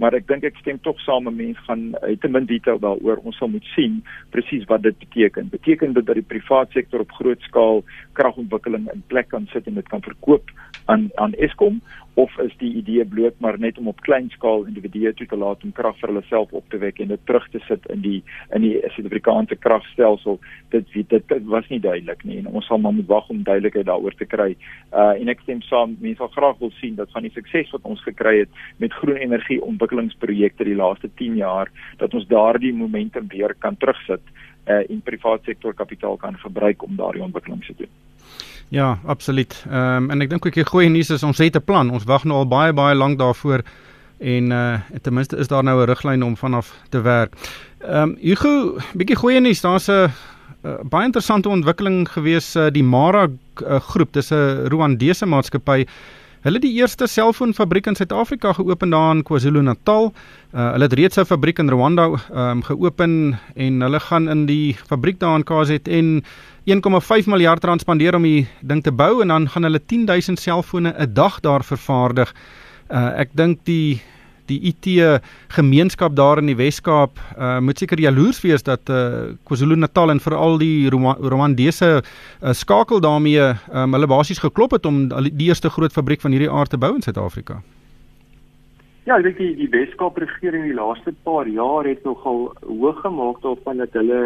maar 0.00 0.16
ek 0.16 0.26
dink 0.30 0.46
ek 0.48 0.56
stem 0.62 0.78
tog 0.80 1.00
saam 1.04 1.26
met 1.28 1.36
mense 1.36 1.62
gaan 1.68 1.90
uit 2.00 2.20
te 2.20 2.28
min 2.32 2.48
detail 2.48 2.80
daaroor. 2.80 3.20
Ons 3.28 3.36
sal 3.40 3.52
moet 3.52 3.66
sien 3.74 4.00
presies 4.32 4.64
wat 4.70 4.82
dit 4.86 4.96
beteken. 4.98 5.50
Beteken 5.52 5.92
dit 5.96 6.06
dat 6.08 6.16
die 6.16 6.26
private 6.32 6.72
sektor 6.72 7.04
op 7.04 7.12
groot 7.18 7.44
skaal 7.48 7.84
kragontwikkeling 8.18 8.88
in 8.94 9.04
plek 9.12 9.28
kan 9.34 9.48
sit 9.52 9.68
en 9.68 9.76
dit 9.76 9.92
kan 9.92 10.04
verkoop 10.06 10.48
aan 10.90 11.10
aan 11.20 11.36
Eskom 11.36 11.82
of 12.14 12.38
is 12.38 12.54
die 12.58 12.72
idee 12.74 13.04
bloot 13.04 13.34
maar 13.38 13.58
net 13.58 13.78
om 13.78 13.88
op 13.88 14.00
klein 14.06 14.30
skaal 14.34 14.64
individue 14.66 15.12
toe 15.14 15.26
te 15.26 15.36
laat 15.36 15.62
om 15.64 15.72
krag 15.72 15.98
vir 16.00 16.10
hulle 16.10 16.22
self 16.28 16.52
op 16.52 16.66
te 16.70 16.80
wek 16.82 16.98
en 17.00 17.12
dit 17.12 17.22
terug 17.26 17.46
te 17.52 17.60
sit 17.68 17.86
in 17.94 18.02
die 18.02 18.18
in 18.56 18.64
die 18.66 18.72
Suid-Afrikaanse 18.94 19.56
kragstelsel 19.56 20.40
dit 20.74 20.90
dit, 20.94 21.22
dit 21.28 21.46
was 21.54 21.68
nie 21.70 21.80
duidelik 21.80 22.24
nie 22.24 22.40
en 22.42 22.50
ons 22.50 22.66
sal 22.66 22.82
maar 22.82 22.96
moet 22.96 23.08
wag 23.10 23.30
om 23.30 23.44
duidelikheid 23.46 23.86
daaroor 23.86 24.16
te 24.18 24.26
kry. 24.26 24.50
Uh 24.92 25.14
en 25.20 25.32
ek 25.32 25.44
stem 25.46 25.62
saam 25.68 25.96
mense 26.00 26.18
sal 26.20 26.32
graag 26.34 26.58
wil 26.58 26.74
sien 26.80 26.98
dat 26.98 27.10
van 27.14 27.26
die 27.26 27.34
sukses 27.34 27.70
wat 27.76 27.86
ons 27.88 28.02
gekry 28.04 28.40
het 28.42 28.60
met 28.82 28.98
groen 29.00 29.16
energie 29.16 29.60
ontwikkelingsprojekte 29.62 30.66
die 30.66 30.78
laaste 30.82 31.10
10 31.22 31.40
jaar 31.40 31.70
dat 32.02 32.14
ons 32.14 32.28
daardie 32.28 32.74
momentum 32.74 33.28
weer 33.30 33.54
kan 33.58 33.76
terugsit 33.76 34.22
uh 34.66 34.82
en 34.82 35.02
private 35.02 35.44
sektor 35.44 35.74
kapitaal 35.74 36.16
kan 36.16 36.36
gebruik 36.38 36.82
om 36.82 36.96
daardie 36.96 37.22
ontwikkeling 37.22 37.64
te 37.64 37.74
doen. 37.78 38.09
Ja, 38.70 38.98
absoluut. 39.04 39.64
Ehm 39.70 39.96
um, 39.96 40.10
en 40.10 40.20
ek 40.22 40.30
dink 40.30 40.44
ook 40.46 40.54
die 40.54 40.64
goeie 40.64 40.88
nuus 40.88 41.08
is 41.10 41.24
ons 41.26 41.38
het 41.42 41.56
'n 41.56 41.64
plan. 41.64 41.90
Ons 41.90 42.04
wag 42.06 42.24
nou 42.24 42.36
al 42.38 42.46
baie 42.46 42.72
baie 42.72 42.94
lank 42.94 43.18
daarvoor 43.18 43.62
en 44.18 44.50
uh 44.50 44.78
ten 45.02 45.14
minste 45.14 45.36
is 45.36 45.48
daar 45.48 45.64
nou 45.64 45.82
'n 45.82 45.90
riglyn 45.90 46.22
om 46.22 46.36
vanaf 46.36 46.70
te 46.88 47.00
werk. 47.00 47.34
Ehm 47.78 48.02
um, 48.02 48.16
Hugo, 48.20 48.78
bietjie 48.94 49.16
goeie 49.16 49.40
nuus. 49.40 49.60
Daar's 49.60 49.88
'n 49.88 50.12
uh, 50.62 50.78
baie 50.82 51.04
interessante 51.04 51.48
ontwikkeling 51.48 52.08
gewees 52.08 52.56
uh, 52.56 52.70
die 52.70 52.84
Mara 52.84 53.26
uh, 53.26 53.80
groep. 53.80 54.12
Dis 54.12 54.30
'n 54.30 54.68
Rwandese 54.68 55.26
maatskappy. 55.26 55.86
Hulle 56.40 56.56
het 56.56 56.62
die 56.62 56.78
eerste 56.80 57.06
selfoonfabriek 57.06 57.86
in 57.86 57.96
Suid-Afrika 57.96 58.52
geopen 58.52 58.90
daar 58.90 59.14
in 59.14 59.22
KwaZulu-Natal. 59.22 60.12
Uh, 60.54 60.70
hulle 60.72 60.84
het 60.84 60.92
reeds 60.92 61.18
'n 61.18 61.24
fabriek 61.24 61.58
in 61.58 61.68
Rwanda 61.68 62.06
um, 62.32 62.62
geopen 62.62 63.38
en 63.54 63.80
hulle 63.80 64.00
gaan 64.00 64.28
in 64.28 64.46
die 64.46 64.76
fabriek 64.86 65.18
daar 65.18 65.36
in 65.36 65.44
KZN 65.44 66.24
1,5 66.68 67.26
miljard 67.26 67.64
rand 67.64 67.80
spandeer 67.80 68.14
om 68.14 68.22
die 68.22 68.46
ding 68.60 68.82
te 68.84 68.92
bou 68.92 69.22
en 69.22 69.28
dan 69.32 69.48
gaan 69.48 69.64
hulle 69.64 69.80
10000 69.80 70.38
selfone 70.38 70.92
'n 70.92 71.14
dag 71.14 71.40
daar 71.40 71.64
vervaardig. 71.64 72.34
Uh, 72.90 73.20
ek 73.20 73.30
dink 73.32 73.64
die 73.64 74.00
die 74.50 74.58
IT 74.70 75.20
gemeenskap 75.54 76.16
daar 76.16 76.38
in 76.38 76.50
die 76.50 76.58
Wes-Kaap 76.58 77.18
uh, 77.38 77.58
moet 77.62 77.78
seker 77.78 78.00
jaloers 78.00 78.40
wees 78.42 78.64
dat 78.66 78.90
uh, 78.90 79.36
KwaZulu-Natal 79.46 80.10
en 80.10 80.20
veral 80.20 80.58
die 80.58 80.88
Rwandese 80.90 81.90
uh, 82.00 82.52
skakel 82.52 83.00
daarmee 83.00 83.52
um, 83.72 83.94
hulle 83.94 84.10
basies 84.10 84.42
geklop 84.42 84.74
het 84.76 84.86
om 84.86 85.08
die 85.08 85.48
eerste 85.48 85.70
groot 85.70 85.92
fabriek 85.92 86.20
van 86.20 86.34
hierdie 86.34 86.50
aard 86.50 86.70
te 86.74 86.80
bou 86.80 86.94
in 86.96 87.02
Suid-Afrika. 87.06 87.60
Ja, 89.08 89.16
ek 89.16 89.24
dink 89.24 89.38
die, 89.40 89.54
die 89.62 89.70
Wes-Kaap 89.72 90.18
regering 90.20 90.66
die 90.68 90.76
laaste 90.76 91.14
paar 91.24 91.48
jaar 91.48 91.88
het 91.88 92.04
nogal 92.04 92.50
hoog 92.66 93.00
gemaak 93.02 93.40
daarvan 93.46 93.80
dat 93.82 93.96
hulle 93.96 94.20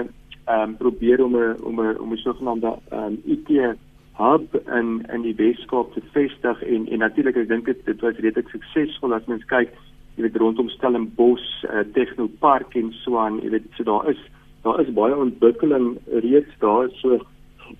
ehm 0.44 0.68
um, 0.68 0.76
probeer 0.76 1.24
om 1.24 1.36
'n 1.36 1.56
om 1.62 1.80
'n 1.80 1.98
om 1.98 2.12
'n 2.12 2.16
sogenaamde 2.16 2.78
ehm 2.90 3.02
um, 3.04 3.22
IT 3.24 3.76
hub 4.16 4.54
in 4.66 5.06
in 5.12 5.22
die 5.22 5.34
Weskaap 5.34 5.92
te 5.92 6.02
vestig 6.12 6.62
en 6.62 6.88
en 6.88 6.98
natuurlik 6.98 7.36
ek 7.36 7.48
dink 7.48 7.64
dit 7.64 7.84
dit 7.84 8.00
was 8.00 8.16
redelik 8.16 8.48
suksesvol 8.48 9.14
as 9.14 9.26
mens 9.26 9.44
kyk 9.44 9.70
jy 10.16 10.22
weet 10.22 10.36
rondom 10.36 10.68
Stellenbosch 10.68 11.64
uh, 11.64 11.82
Tegnopark 11.92 12.74
en 12.74 12.92
so 12.92 13.18
aan 13.18 13.40
jy 13.42 13.50
weet 13.50 13.66
so 13.76 13.84
daar 13.84 14.08
is 14.10 14.20
daar 14.62 14.80
is 14.80 14.92
baie 14.94 15.16
ontwikkeling 15.16 15.98
reeds 16.06 16.58
daar 16.58 16.90
so 17.00 17.18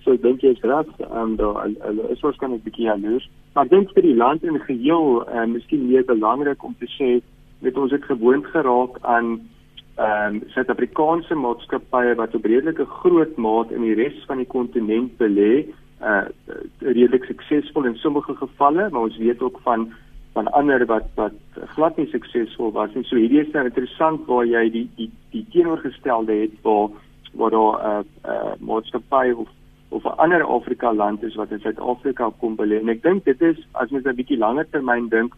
so 0.03 0.13
ek 0.13 0.21
dink 0.21 0.43
jy's 0.43 0.61
reg 0.63 0.91
ehm 0.99 1.17
um, 1.21 1.35
daar 1.35 1.69
is 2.11 2.21
waarskynlik 2.21 2.59
'n 2.59 2.67
bietjie 2.67 2.89
jaloers. 2.89 3.29
Maar 3.53 3.67
dink 3.67 3.91
vir 3.93 4.03
die 4.03 4.15
land 4.15 4.43
in 4.43 4.59
geheel 4.59 5.23
en 5.27 5.49
uh, 5.49 5.53
miskien 5.53 5.87
meer 5.87 6.05
belangrik 6.05 6.63
om 6.63 6.75
te 6.79 6.87
sê 6.97 7.21
weet 7.61 7.77
ons 7.77 7.91
het 7.91 8.03
gewoond 8.03 8.45
geraak 8.45 8.97
aan 9.01 9.39
ehm 9.95 10.35
um, 10.35 10.41
Suid-Afrikaanse 10.51 11.35
maatskappye 11.35 12.15
wat 12.19 12.35
op 12.35 12.45
redelike 12.45 12.85
groot 12.85 13.37
maat 13.37 13.69
in 13.71 13.81
die 13.81 13.95
res 13.95 14.17
van 14.27 14.41
die 14.43 14.47
kontinent 14.47 15.13
belê, 15.21 15.65
uh 16.03 16.25
redelik 16.83 17.23
suksesvol 17.23 17.87
in 17.87 17.95
sommige 17.95 18.35
gevalle, 18.35 18.89
maar 18.89 19.07
ons 19.07 19.17
weet 19.17 19.41
ook 19.41 19.59
van 19.63 19.87
van 20.33 20.51
ander 20.51 20.83
wat 20.85 21.07
wat 21.15 21.37
glad 21.75 21.97
nie 21.97 22.09
suksesvol 22.11 22.73
was 22.75 22.91
nie. 22.93 23.05
So 23.07 23.15
hierdie 23.15 23.39
is 23.45 23.53
nou 23.53 23.63
interessant 23.69 24.27
waar 24.27 24.43
jy 24.43 24.65
die 24.73 24.89
die 24.97 25.07
die 25.31 25.45
teenoorgestelde 25.53 26.41
het 26.41 26.59
waar 26.67 26.89
waar 27.39 27.55
daar 27.55 27.79
'n 27.79 28.03
uh, 28.03 28.33
uh, 28.33 28.53
maatskappy 28.59 29.31
of 29.31 29.47
of 29.89 30.03
'n 30.03 30.19
ander 30.19 30.43
Afrika 30.43 30.93
land 30.93 31.23
is 31.23 31.35
wat 31.35 31.51
in 31.51 31.59
Suid-Afrika 31.59 32.31
kom 32.39 32.55
belê. 32.55 32.81
En 32.81 32.89
ek 32.89 33.03
dink 33.03 33.23
dit 33.25 33.41
is 33.41 33.67
as 33.71 33.89
mens 33.89 34.05
'n 34.05 34.15
bietjie 34.15 34.37
langer 34.37 34.67
termyn 34.69 35.09
dink 35.09 35.33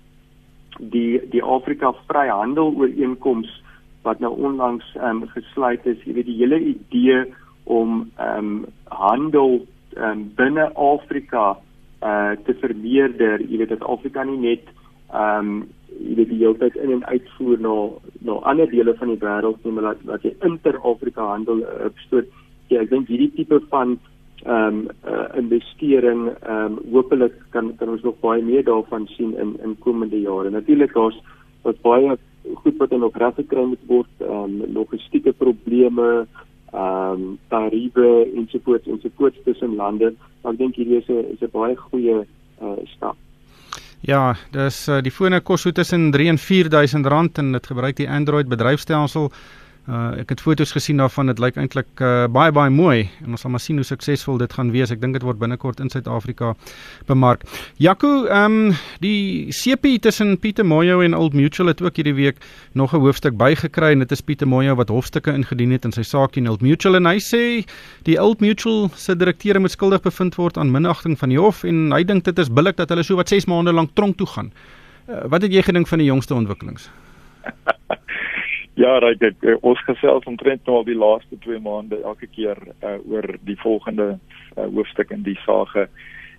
die 0.79 1.21
die 1.29 1.43
Afrika 1.43 1.93
Vryhandel 2.07 2.73
ooreenkomste 2.73 3.66
wat 4.07 4.23
nou 4.23 4.33
onlangs 4.49 4.87
um, 5.03 5.23
gesluit 5.35 5.85
is, 5.89 5.99
jy 6.05 6.15
weet 6.17 6.29
die 6.31 6.39
hele 6.41 6.59
idee 6.73 7.23
om 7.67 8.03
ehm 8.15 8.51
um, 8.51 8.65
handel 8.87 9.59
um, 9.99 10.27
binne 10.39 10.69
Afrika 10.73 11.57
uh 12.07 12.33
te 12.45 12.53
vermeerder, 12.61 13.41
jy 13.41 13.57
weet 13.57 13.73
dat 13.73 13.83
Afrika 13.83 14.23
nie 14.23 14.39
net 14.39 14.69
ehm 15.11 15.49
um, 15.51 15.63
jy 15.97 16.15
weet 16.19 16.29
die 16.29 16.41
hele 16.43 16.57
tyd 16.61 16.75
in 16.83 16.91
en 16.97 17.05
uitvoer 17.05 17.63
na 17.63 17.75
na 18.27 18.35
ander 18.51 18.69
dele 18.69 18.93
van 18.99 19.11
die 19.13 19.21
wêreld 19.21 19.63
nie, 19.63 19.73
maar 19.73 19.93
dat 19.93 20.03
dat 20.11 20.27
jy 20.27 20.35
inter-Afrika 20.45 21.25
handel 21.31 21.63
uh, 21.63 21.87
opstoot. 21.89 22.29
Ja, 22.67 22.83
ek 22.83 22.91
dink 22.91 23.09
hierdie 23.11 23.31
tipe 23.35 23.59
van 23.71 23.97
ehm 24.45 24.67
um, 24.67 24.81
uh, 25.09 25.27
investering 25.39 26.27
ehm 26.29 26.77
um, 26.77 26.79
hopelik 26.93 27.35
kan 27.55 27.73
kan 27.79 27.89
ons 27.95 28.05
nog 28.05 28.19
baie 28.23 28.43
meer 28.43 28.63
daarvan 28.63 29.07
sien 29.15 29.33
in 29.35 29.55
in 29.63 29.75
komende 29.83 30.21
jare. 30.21 30.53
Natuurlik 30.53 30.93
daar's 30.93 31.19
wat 31.63 31.81
baie 31.81 32.17
goed 32.56 32.77
wat 32.77 32.92
nog 32.92 33.18
reg 33.18 33.36
gekry 33.36 33.63
moet 33.66 33.86
word, 33.88 34.13
ehm 34.20 34.44
um, 34.44 34.74
logistieke 34.74 35.34
probleme, 35.34 36.27
ehm 36.74 37.12
um, 37.12 37.38
tariewe 37.48 38.27
ensovoorts 38.36 38.88
ensovoorts 38.88 39.38
tussen 39.44 39.75
lande. 39.75 40.13
Ek 40.44 40.58
dink 40.58 40.75
hierdie 40.75 40.98
is 40.98 41.10
'n 41.10 41.25
is 41.34 41.42
'n 41.42 41.51
baie 41.51 41.75
goeie 41.75 42.25
uh, 42.62 42.77
stap. 42.96 43.16
Ja, 44.01 44.36
dis 44.51 44.88
uh, 44.88 45.01
die 45.01 45.12
fone 45.12 45.39
kos 45.42 45.62
so 45.62 45.72
tussen 45.72 46.12
3 46.12 46.27
en 46.30 46.38
4000 46.38 47.06
rand 47.06 47.38
en 47.38 47.51
dit 47.51 47.68
gebruik 47.68 47.96
die 47.96 48.10
Android 48.10 48.48
bedryfstelsel. 48.48 49.32
Uh 49.88 50.20
ek 50.20 50.34
het 50.34 50.41
foto's 50.44 50.74
gesien 50.75 50.98
daarvan. 51.00 51.29
Dit 51.32 51.39
lyk 51.39 51.56
eintlik 51.56 52.01
uh 52.03 52.25
baie 52.27 52.51
baie 52.51 52.72
mooi 52.74 53.08
en 53.24 53.32
ons 53.32 53.41
sal 53.41 53.53
maar 53.53 53.62
sien 53.63 53.77
hoe 53.79 53.86
suksesvol 53.88 54.36
dit 54.41 54.53
gaan 54.53 54.74
wees. 54.74 54.91
Ek 54.91 55.00
dink 55.00 55.15
dit 55.15 55.24
word 55.24 55.39
binnekort 55.39 55.79
in 55.79 55.88
Suid-Afrika 55.89 56.50
bemark. 57.08 57.46
Jaco, 57.79 58.25
ehm 58.25 58.58
um, 58.67 58.74
die 59.00 59.48
CP 59.56 60.01
tussen 60.03 60.36
Pieter 60.44 60.67
Moyo 60.67 61.00
en 61.06 61.15
Old 61.15 61.34
Mutual 61.34 61.72
het 61.72 61.82
ook 61.82 61.96
hierdie 61.96 62.17
week 62.17 62.44
nog 62.74 62.94
'n 62.94 63.00
hoofstuk 63.00 63.38
bygekry 63.39 63.94
en 63.96 64.00
dit 64.03 64.12
is 64.12 64.22
Pieter 64.22 64.48
Moyo 64.48 64.75
wat 64.75 64.89
hofstukke 64.89 65.32
ingedien 65.32 65.72
het 65.72 65.86
in 65.86 65.96
sy 65.96 66.03
saak 66.03 66.36
teen 66.36 66.50
Old 66.50 66.62
Mutual 66.62 66.96
en 66.96 67.06
hy 67.06 67.17
sê 67.24 67.63
die 68.03 68.20
Old 68.20 68.41
Mutual 68.41 68.91
se 68.96 69.15
direkteure 69.15 69.60
moet 69.60 69.72
skuldig 69.72 70.01
bevind 70.01 70.36
word 70.36 70.58
aan 70.58 70.72
minagting 70.72 71.17
van 71.20 71.29
die 71.29 71.39
hof 71.39 71.63
en 71.63 71.91
hy 71.91 72.03
dink 72.03 72.25
dit 72.25 72.39
is 72.39 72.50
billik 72.50 72.75
dat 72.75 72.89
hulle 72.89 73.03
so 73.03 73.15
wat 73.15 73.29
6 73.29 73.46
maande 73.46 73.72
lank 73.72 73.96
tronk 73.96 74.17
toe 74.17 74.27
gaan. 74.27 74.51
Uh, 75.08 75.24
wat 75.32 75.41
het 75.41 75.53
jy 75.53 75.62
gedink 75.62 75.88
van 75.88 75.98
die 75.98 76.08
jongste 76.08 76.34
ontwikkelings? 76.34 76.89
Ja, 78.77 79.00
right, 79.01 79.24
ek, 79.25 79.41
ons 79.65 79.79
gesels 79.88 80.27
omtrent 80.29 80.67
nou 80.69 80.75
al 80.77 80.84
die 80.86 80.98
laaste 80.98 81.39
2 81.41 81.57
maande 81.65 81.98
elke 82.05 82.27
keer 82.29 82.60
uh, 82.86 83.00
oor 83.10 83.25
die 83.48 83.57
volgende 83.57 84.05
uh, 84.13 84.67
hoofstuk 84.67 85.10
in 85.15 85.24
die 85.25 85.38
saak. 85.48 85.74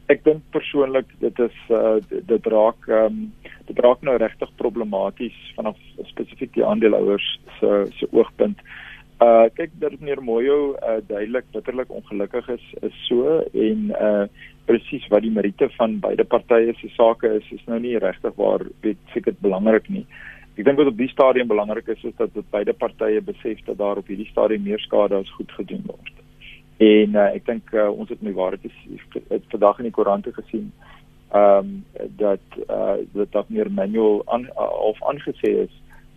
Ek 0.09 0.23
dink 0.23 0.45
persoonlik 0.55 1.11
dit 1.19 1.41
is 1.43 1.57
uh, 1.75 1.97
dit 2.09 2.47
raak 2.55 2.87
um, 2.95 3.25
dit 3.67 3.83
raak 3.83 4.07
nou 4.07 4.15
regtig 4.23 4.53
problematies 4.63 5.35
vanaf 5.57 5.81
spesifiek 6.13 6.55
die 6.55 6.65
aandeelhouers 6.65 7.27
se 7.59 7.83
se 7.99 8.09
oogpunt. 8.15 8.63
Uh 9.19 9.51
kyk 9.59 9.75
dat 9.83 9.99
meneer 9.99 10.23
Moyo 10.23 10.77
uh, 10.79 11.01
duidelik 11.11 11.51
bitterlik 11.51 11.91
ongelukkig 11.91 12.55
is 12.55 12.71
is 12.87 13.03
so 13.11 13.41
en 13.51 13.91
uh 13.99 14.25
presies 14.71 15.11
wat 15.11 15.27
die 15.27 15.35
meriete 15.35 15.67
van 15.75 15.99
beide 15.99 16.23
partye 16.25 16.79
se 16.79 16.95
sake 16.95 17.35
is 17.43 17.53
is 17.59 17.67
nou 17.67 17.83
nie 17.83 17.99
regtig 17.99 18.39
waar 18.39 18.63
weet 18.87 19.01
seker 19.11 19.35
dit 19.35 19.43
belangrik 19.43 19.91
nie. 19.91 20.07
Ek 20.59 20.65
dink 20.67 20.81
wat 20.81 20.89
op 20.91 20.97
die 20.99 21.11
stadium 21.13 21.47
belangrik 21.47 21.87
is 21.87 22.01
is 22.03 22.17
dat 22.19 22.33
dit 22.35 22.47
beide 22.51 22.73
partye 22.75 23.21
besef 23.23 23.61
dat 23.67 23.79
daar 23.79 24.01
op 24.01 24.09
hierdie 24.11 24.27
stadium 24.27 24.65
meer 24.67 24.81
skade 24.83 25.15
as 25.15 25.31
goed 25.37 25.53
gedoen 25.55 25.85
word. 25.87 26.15
En 26.83 27.15
uh, 27.15 27.27
ek 27.35 27.47
dink 27.47 27.71
uh, 27.75 27.87
ons 27.91 28.11
het 28.11 28.23
my 28.27 28.33
waarheid 28.35 28.67
is 28.67 28.79
het 29.31 29.47
vandag 29.55 29.79
in 29.79 29.87
die 29.87 29.95
koerante 29.95 30.33
gesien 30.35 30.73
ehm 31.29 31.59
um, 31.69 31.85
dat 32.17 32.59
uh 32.71 32.97
dat 33.13 33.33
daar 33.33 33.45
meer 33.53 33.71
manual 33.71 34.23
aan 34.27 34.49
of 34.91 35.03
aangesê 35.11 35.51
is 35.65 35.75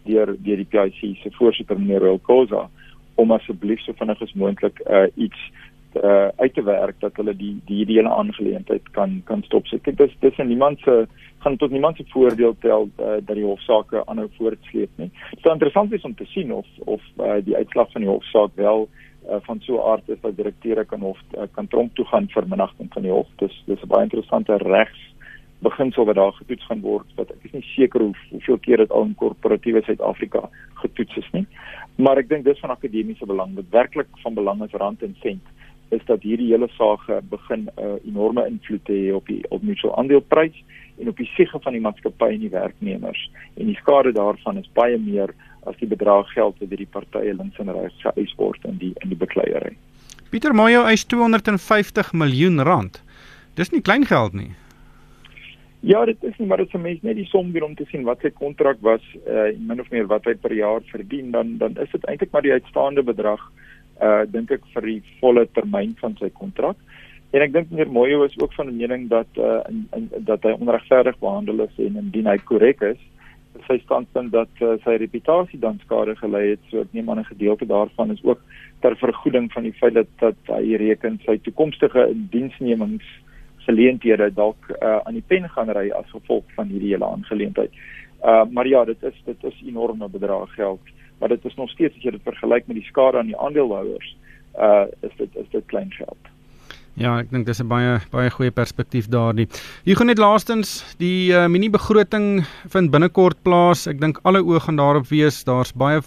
deur 0.07 0.35
deur 0.39 0.61
die 0.63 0.69
PIC 0.73 1.17
se 1.19 1.31
voorsitter 1.31 1.79
meneer 1.79 2.19
Cosa 2.21 2.69
om 3.15 3.31
asseblief 3.31 3.81
so 3.83 3.93
vinnig 3.93 4.21
as 4.21 4.33
moontlik 4.33 4.79
uh 4.87 5.07
iets 5.15 5.51
uh 5.95 6.29
uit 6.37 6.53
te 6.53 6.63
werk 6.63 6.99
dat 6.99 7.15
hulle 7.15 7.35
die 7.35 7.55
die 7.65 7.85
hele 7.85 8.09
aangeleentheid 8.09 8.89
kan 8.91 9.21
kan 9.25 9.43
stop. 9.43 9.67
So, 9.67 9.77
dink 9.83 9.97
dis 9.97 10.15
dis 10.19 10.37
in 10.37 10.47
niemand 10.47 10.79
se 10.79 11.07
gaan 11.43 11.57
tot 11.57 11.71
niemand 11.71 11.97
se 11.97 12.05
voordeel 12.07 12.55
tel 12.59 12.89
uh, 12.99 13.17
dat 13.25 13.35
die 13.35 13.45
hofsaake 13.45 14.03
aanhou 14.05 14.27
voortsleep 14.37 14.89
nie. 14.95 15.09
Dit 15.31 15.41
sou 15.41 15.53
interessant 15.53 15.89
wees 15.89 16.05
om 16.07 16.15
te 16.15 16.25
sien 16.25 16.53
of 16.53 16.67
of 16.85 17.01
uh, 17.17 17.39
die 17.43 17.55
uitslag 17.55 17.91
van 17.91 18.05
die 18.05 18.09
hofsaak 18.09 18.55
wel 18.55 18.87
uh, 18.87 19.39
van 19.47 19.59
so 19.61 19.77
'n 19.77 19.87
aard 19.91 20.09
is 20.09 20.21
dat 20.21 20.37
direkteure 20.37 20.85
kan 20.85 20.99
hof 20.99 21.19
uh, 21.37 21.47
kan 21.51 21.67
tronk 21.67 21.95
toe 21.95 22.05
gaan 22.05 22.27
vir 22.29 22.47
minagting 22.47 22.93
van 22.93 23.01
die 23.01 23.11
hof. 23.11 23.27
Dis 23.37 23.63
dis 23.65 23.81
'n 23.81 23.87
baie 23.87 24.03
interessante 24.03 24.57
regs 24.57 25.09
beginsel 25.61 26.05
wat 26.05 26.15
daar 26.15 26.33
getoets 26.33 26.65
gaan 26.65 26.81
word 26.81 27.09
wat 27.15 27.31
ek 27.31 27.43
is 27.45 27.51
nie 27.51 27.65
seker 27.75 28.01
hoe 28.01 28.13
hoeveel 28.29 28.57
keer 28.57 28.77
dit 28.77 28.91
al 28.91 29.03
in 29.05 29.15
korporatiewe 29.15 29.83
Suid-Afrika 29.85 30.49
getoets 30.81 31.17
is 31.17 31.29
nie. 31.31 31.45
Maar 31.95 32.17
ek 32.17 32.29
dink 32.29 32.45
dis 32.45 32.59
van 32.59 32.73
akademiese 32.73 33.25
belang, 33.29 33.53
wat 33.55 33.69
werklik 33.69 34.07
van 34.23 34.33
belang 34.33 34.63
is 34.65 34.73
rand 34.73 35.03
en 35.03 35.15
sent 35.21 35.50
is 35.91 36.03
dat 36.07 36.23
hierdie 36.23 36.51
hele 36.53 36.69
saak 36.77 37.07
begin 37.29 37.67
'n 37.67 37.83
uh, 37.83 37.97
enorme 38.07 38.47
invloed 38.47 38.87
hê 38.87 39.13
op 39.13 39.27
die 39.27 39.43
op 39.49 39.63
mutual 39.63 39.97
aandeleprys 39.97 40.63
en 40.99 41.07
op 41.07 41.17
die 41.17 41.29
siege 41.35 41.59
van 41.59 41.73
die 41.73 41.81
maatskappy 41.81 42.33
en 42.33 42.39
die 42.39 42.53
werknemers 42.53 43.29
en 43.57 43.65
die 43.65 43.75
skade 43.75 44.11
daarvan 44.11 44.57
is 44.57 44.69
baie 44.73 44.97
meer 44.97 45.33
as 45.65 45.77
die 45.77 45.87
bedrag 45.87 46.31
geld 46.33 46.57
wat 46.59 46.69
deur 46.69 46.77
die 46.77 46.93
partye 46.97 47.33
links 47.33 47.59
en 47.59 47.73
regs 47.73 48.01
geëis 48.05 48.33
word 48.37 48.65
in 48.65 48.77
die 48.77 48.93
in 49.03 49.09
die 49.13 49.19
bekleierery. 49.19 49.75
Pieter 50.31 50.55
Moyo 50.55 50.83
eis 50.87 51.03
250 51.05 52.13
miljoen 52.13 52.61
rand. 52.63 53.01
Dis 53.55 53.71
nie 53.71 53.81
klein 53.81 54.05
geld 54.05 54.33
nie. 54.33 54.51
Ja, 55.81 56.05
dit 56.05 56.23
is 56.23 56.37
nie, 56.37 56.47
maar 56.47 56.61
dit 56.61 56.69
is 56.69 56.75
vir 56.75 56.81
mense 56.81 57.05
net 57.05 57.17
die 57.17 57.25
som 57.25 57.51
weer 57.51 57.65
om 57.65 57.73
te 57.75 57.87
sien 57.89 58.03
wat 58.05 58.21
sy 58.21 58.29
kontrak 58.29 58.77
was 58.85 59.01
uh 59.25 59.49
min 59.57 59.81
of 59.81 59.89
meer 59.89 60.05
wat 60.07 60.29
hy 60.29 60.35
per 60.37 60.53
jaar 60.53 60.85
verdien, 60.91 61.31
dan 61.33 61.57
dan 61.57 61.77
is 61.81 61.89
dit 61.91 62.05
eintlik 62.05 62.31
maar 62.31 62.45
die 62.45 62.53
uitstaande 62.53 63.03
bedrag 63.03 63.41
uh 64.01 64.23
dink 64.25 64.51
ek 64.51 64.65
vir 64.73 64.87
die 64.89 65.01
volle 65.19 65.45
termyn 65.53 65.95
van 66.01 66.17
sy 66.19 66.29
kontrak. 66.29 66.77
En 67.31 67.41
ek 67.41 67.53
dink 67.53 67.71
meneer 67.71 67.91
Moyo 67.91 68.23
is 68.25 68.37
ook 68.39 68.53
van 68.53 68.75
mening 68.75 69.07
dat 69.09 69.27
uh 69.37 69.61
in, 69.69 69.87
in 69.95 70.09
dat 70.27 70.43
hy 70.43 70.55
onregverdig 70.59 71.19
behandel 71.19 71.65
is 71.67 71.79
en 71.79 71.97
indien 72.03 72.27
hy 72.27 72.37
korrek 72.37 72.81
is, 72.81 72.99
sy 73.67 73.77
standpunt 73.83 74.31
dat 74.33 74.61
uh, 74.63 74.75
sy 74.85 74.95
reputasie 74.99 75.59
dan 75.59 75.79
skade 75.83 76.15
gelei 76.19 76.43
het, 76.53 76.61
so 76.69 76.83
ek 76.83 76.93
neem 76.95 77.09
aan 77.09 77.19
'n 77.19 77.31
gedeelte 77.33 77.65
daarvan 77.65 78.11
is 78.11 78.23
ook 78.23 78.39
ter 78.81 78.95
vergoeding 78.95 79.51
van 79.51 79.63
die 79.63 79.73
feit 79.79 79.93
dat 79.93 80.07
dat 80.19 80.39
hy 80.47 80.75
reken 80.75 81.19
sy 81.25 81.37
toekomstige 81.37 82.07
diensnemings 82.31 83.05
geleenthede 83.65 84.31
dalk 84.33 84.71
uh, 84.81 84.99
aan 85.05 85.13
die 85.13 85.27
pen 85.27 85.49
gaan 85.49 85.69
ry 85.69 85.89
as 85.89 86.09
gevolg 86.09 86.45
van 86.55 86.67
hierdie 86.67 86.93
hele 86.93 87.05
aangeleentheid. 87.05 87.71
Uh 88.23 88.45
maar 88.51 88.67
ja, 88.67 88.85
dit 88.85 89.03
is 89.03 89.21
dit 89.25 89.43
is 89.43 89.61
enorme 89.65 90.09
bedrag 90.09 90.53
geld, 90.55 90.81
maar 91.21 91.29
dit 91.29 91.45
is 91.45 91.55
nog 91.55 91.69
steeds 91.69 91.95
as 91.95 92.03
jy 92.03 92.11
dit 92.17 92.25
vergelyk 92.25 92.67
met 92.67 92.81
die 92.81 92.87
skade 92.89 93.21
aan 93.21 93.29
die 93.29 93.37
aandeelhouers, 93.37 94.15
uh 94.57 94.85
is 95.05 95.13
dit 95.21 95.41
is 95.45 95.49
dit 95.53 95.65
klein 95.69 95.93
geld. 95.93 96.31
Ja, 96.99 97.13
ek 97.21 97.29
dink 97.31 97.45
dis 97.47 97.61
'n 97.61 97.69
baie 97.71 97.99
baie 98.11 98.29
goeie 98.29 98.51
perspektief 98.51 99.07
daardie. 99.07 99.47
Hier 99.85 99.95
gaan 99.95 100.09
net 100.11 100.19
laastens 100.19 100.83
die 100.99 101.31
uh, 101.31 101.47
mini 101.47 101.69
begroting 101.69 102.43
vind 102.67 102.91
binnekort 102.91 103.37
plaas. 103.43 103.87
Ek 103.87 104.01
dink 104.01 104.19
alle 104.23 104.41
oë 104.43 104.59
gaan 104.65 104.75
daarop 104.81 105.07
wees. 105.07 105.43
Daar's 105.47 105.71
baie 105.71 106.01
'n 106.01 106.03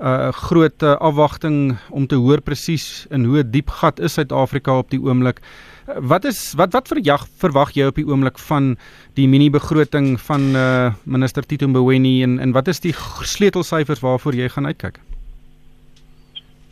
uh, 0.00 0.32
groot 0.32 0.82
uh, 0.82 0.96
afwagting 0.98 1.76
om 1.90 2.06
te 2.06 2.16
hoor 2.16 2.40
presies 2.40 3.06
in 3.10 3.24
hoe 3.24 3.44
diep 3.44 3.70
gat 3.70 4.00
is 4.00 4.14
Suid-Afrika 4.14 4.78
op 4.78 4.90
die 4.90 4.98
oomblik. 4.98 5.40
Wat 5.84 6.24
is 6.24 6.54
wat 6.56 6.72
wat 6.72 6.88
verjag 6.88 7.26
verwag 7.42 7.74
jy 7.76 7.90
op 7.90 7.98
die 8.00 8.06
oomblik 8.08 8.38
van 8.48 8.76
die 9.18 9.26
mini 9.28 9.50
begroting 9.52 10.14
van 10.20 10.54
uh, 10.56 10.94
minister 11.04 11.44
Tito 11.44 11.68
Mboweni 11.68 12.22
en 12.24 12.38
en 12.38 12.54
wat 12.56 12.68
is 12.72 12.80
die 12.80 12.94
sleutelsyfers 13.20 14.00
waarvoor 14.00 14.34
jy 14.34 14.48
gaan 14.48 14.66
uitkyk? 14.66 14.96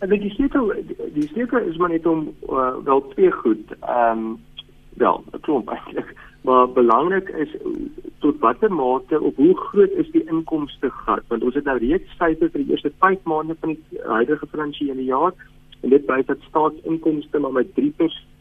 Ek 0.01 0.09
dink 0.09 0.25
die 0.25 0.33
sleutel 0.33 0.73
die 1.13 1.29
sleutel 1.29 1.69
is 1.69 1.77
maar 1.77 1.93
net 1.93 2.09
om 2.09 2.31
uh, 2.49 2.73
wel 2.89 3.05
twee 3.13 3.31
goed. 3.43 3.77
Ehm 3.83 4.25
um, 4.25 4.41
wel, 4.97 5.25
'n 5.33 5.41
klomp 5.41 5.69
eintlik. 5.69 6.17
Maar 6.43 6.73
belangrik 6.73 7.29
is 7.29 7.53
tot 8.19 8.41
watter 8.41 8.73
mate 8.73 9.21
op 9.21 9.37
hoe 9.37 9.57
groot 9.57 9.91
is 9.91 10.11
die 10.11 10.25
inkomste 10.25 10.91
gat 10.91 11.23
want 11.29 11.43
ons 11.43 11.55
het 11.55 11.65
nou 11.65 11.79
reeds 11.79 12.17
syfers 12.17 12.53
vir 12.53 12.65
die 12.65 12.71
eerste 12.71 12.93
5 12.99 13.23
maande 13.25 13.57
van 13.61 13.77
die 13.77 14.01
huidige 14.09 14.47
finansiële 14.47 15.05
jaar 15.05 15.33
en 15.83 15.91
dit 15.91 16.05
wys 16.07 16.27
dat 16.27 16.49
staatsinkomste 16.49 17.39
maar 17.39 17.53
met 17.53 17.75
3% 17.81 18.32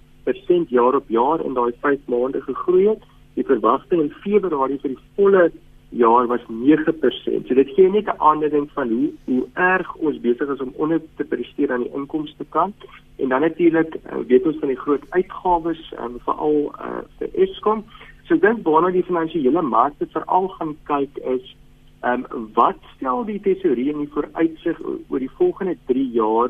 jaar 0.69 0.95
op 0.95 1.09
jaar 1.09 1.45
in 1.45 1.53
daai 1.53 1.71
5 1.79 1.99
maande 2.07 2.41
gegroei 2.41 2.87
het. 2.87 3.03
Die 3.33 3.45
verwagting 3.45 4.01
in 4.01 4.13
Februarie 4.23 4.79
vir 4.79 4.89
die 4.89 5.03
volle 5.15 5.51
jaar 5.91 6.27
was 6.27 6.41
9%. 6.47 7.47
So 7.47 7.53
dit 7.53 7.69
gee 7.75 7.89
net 7.89 8.05
'n 8.05 8.19
aanduiding 8.19 8.69
van 8.73 8.89
hoe 8.89 9.09
hoe 9.25 9.47
erg 9.53 9.95
ons 9.95 10.19
besig 10.19 10.49
is 10.49 10.61
om 10.61 10.73
onder 10.75 11.01
te 11.17 11.23
presteer 11.23 11.71
aan 11.71 11.83
die 11.83 11.93
inkomste 11.93 12.45
kant. 12.49 12.75
En 13.17 13.29
dan 13.29 13.41
natuurlik 13.41 13.95
uh, 13.95 14.17
weet 14.27 14.45
ons 14.45 14.57
van 14.59 14.67
die 14.67 14.79
groot 14.79 15.03
uitgawes 15.09 15.93
um, 15.99 16.19
veral 16.19 16.71
uh, 16.79 17.03
vir 17.17 17.29
Eskom. 17.33 17.83
So 18.23 18.37
dink 18.37 18.63
waarna 18.63 18.91
die 18.91 19.03
finansiële 19.03 19.61
markte 19.61 20.07
veral 20.11 20.47
gaan 20.47 20.77
kyk 20.83 21.17
is 21.17 21.55
ehm 22.01 22.25
um, 22.33 22.49
wat 22.53 22.79
stel 22.95 23.25
die 23.25 23.39
tesourier 23.39 23.93
in 23.93 24.05
die 24.05 24.13
vooruitsig 24.13 24.79
oor 25.09 25.19
die 25.19 25.35
volgende 25.37 25.77
3 25.85 26.07
jaar 26.11 26.49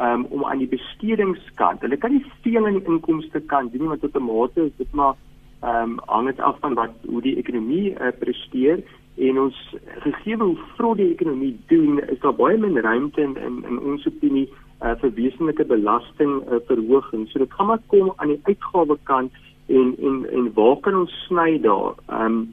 um, 0.00 0.24
om 0.30 0.44
aan 0.44 0.58
die 0.58 0.70
bestedingskant. 0.70 1.80
Hulle 1.80 1.96
kan 1.96 2.12
nie 2.14 2.24
veel 2.42 2.66
aan 2.66 2.78
die 2.78 2.86
inkomste 2.86 3.40
kant 3.40 3.72
doen 3.72 3.86
nie 3.86 3.88
want 3.94 4.00
tot 4.00 4.16
'n 4.16 4.24
mate 4.24 4.66
is 4.66 4.76
dit 4.76 4.92
maar 4.92 5.14
ehm 5.62 5.82
um, 5.82 6.00
hang 6.06 6.26
dit 6.26 6.40
af 6.40 6.58
van 6.60 6.74
wat 6.74 6.94
hoe 7.06 7.22
die 7.22 7.36
ekonomie 7.36 7.90
uh, 7.92 8.12
presteer 8.18 8.82
en 9.16 9.38
ons 9.40 9.56
gegee 10.04 10.36
hoe 10.36 10.56
vrot 10.76 10.96
die 10.96 11.10
ekonomie 11.12 11.56
doen 11.66 11.98
is 12.00 12.20
daar 12.20 12.34
baie 12.34 12.58
min 12.58 12.78
ruimte 12.78 13.20
in 13.20 13.36
in, 13.36 13.64
in 13.70 13.78
ons 13.78 14.06
opinie 14.06 14.48
uh, 14.82 14.94
vir 15.00 15.14
wesenlike 15.14 15.64
belasting 15.64 16.42
uh, 16.42 16.60
verhoging. 16.66 17.26
So 17.28 17.38
dit 17.38 17.52
gaan 17.52 17.66
maar 17.66 17.82
kom 17.86 18.12
aan 18.16 18.28
die 18.28 18.40
uitgawe 18.42 18.98
kant 19.02 19.32
en 19.66 19.96
en 19.98 20.26
en 20.30 20.52
waar 20.54 20.76
kan 20.76 20.94
ons 20.94 21.24
sny 21.26 21.58
daar? 21.60 21.98
Ehm 22.06 22.46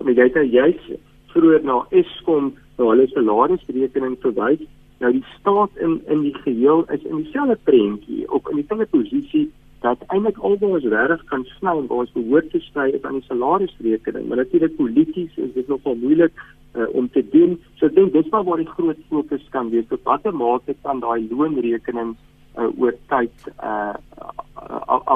um, 0.00 0.08
jy 0.08 0.30
het 0.32 0.50
juist 0.52 0.90
vroeër 1.32 1.62
na 1.64 1.84
Eskom 1.90 2.54
na 2.78 2.84
hulle 2.84 3.06
salarisrekening 3.12 4.16
verwys. 4.20 4.64
Nou 4.98 5.12
die 5.12 5.24
staat 5.38 5.76
in 5.76 6.00
in 6.06 6.20
die 6.24 6.34
geheel 6.34 6.84
is 6.92 7.02
in 7.04 7.22
dieselfde 7.22 7.58
prentjie 7.68 8.24
op 8.32 8.48
in 8.48 8.60
dieselfde 8.60 8.86
posisie 8.86 9.46
dat 9.84 10.02
eintlik 10.06 10.38
albe 10.38 10.66
ons 10.66 10.84
regtig 10.84 11.24
kan 11.30 11.44
sny 11.56 11.74
en 11.78 11.88
waar 11.90 12.04
ons 12.04 12.14
behoort 12.14 12.48
te 12.50 12.60
sny 12.64 12.88
is 12.96 13.02
aan 13.04 13.18
die 13.20 13.26
salarisrekening. 13.28 14.28
Maar 14.28 14.40
natuurlik 14.42 14.76
polities 14.76 15.36
is 15.36 15.52
dit 15.54 15.68
nogal 15.68 15.98
moeilik 16.00 16.32
uh, 16.74 16.88
om 16.96 17.10
te 17.12 17.22
doen. 17.32 17.58
So 17.76 17.90
ek 17.90 17.96
dink 17.98 18.14
dis 18.16 18.30
maar 18.32 18.46
waar 18.48 18.62
die 18.62 18.72
groot 18.72 19.02
fokus 19.10 19.44
kan 19.54 19.70
wees. 19.70 19.88
Op 19.90 20.08
watter 20.08 20.34
mate 20.34 20.74
kan 20.82 21.02
daai 21.04 21.28
loonrekening 21.30 22.14
uh, 22.56 22.70
oor 22.80 22.96
tyd 23.12 23.50
uh, 23.60 23.94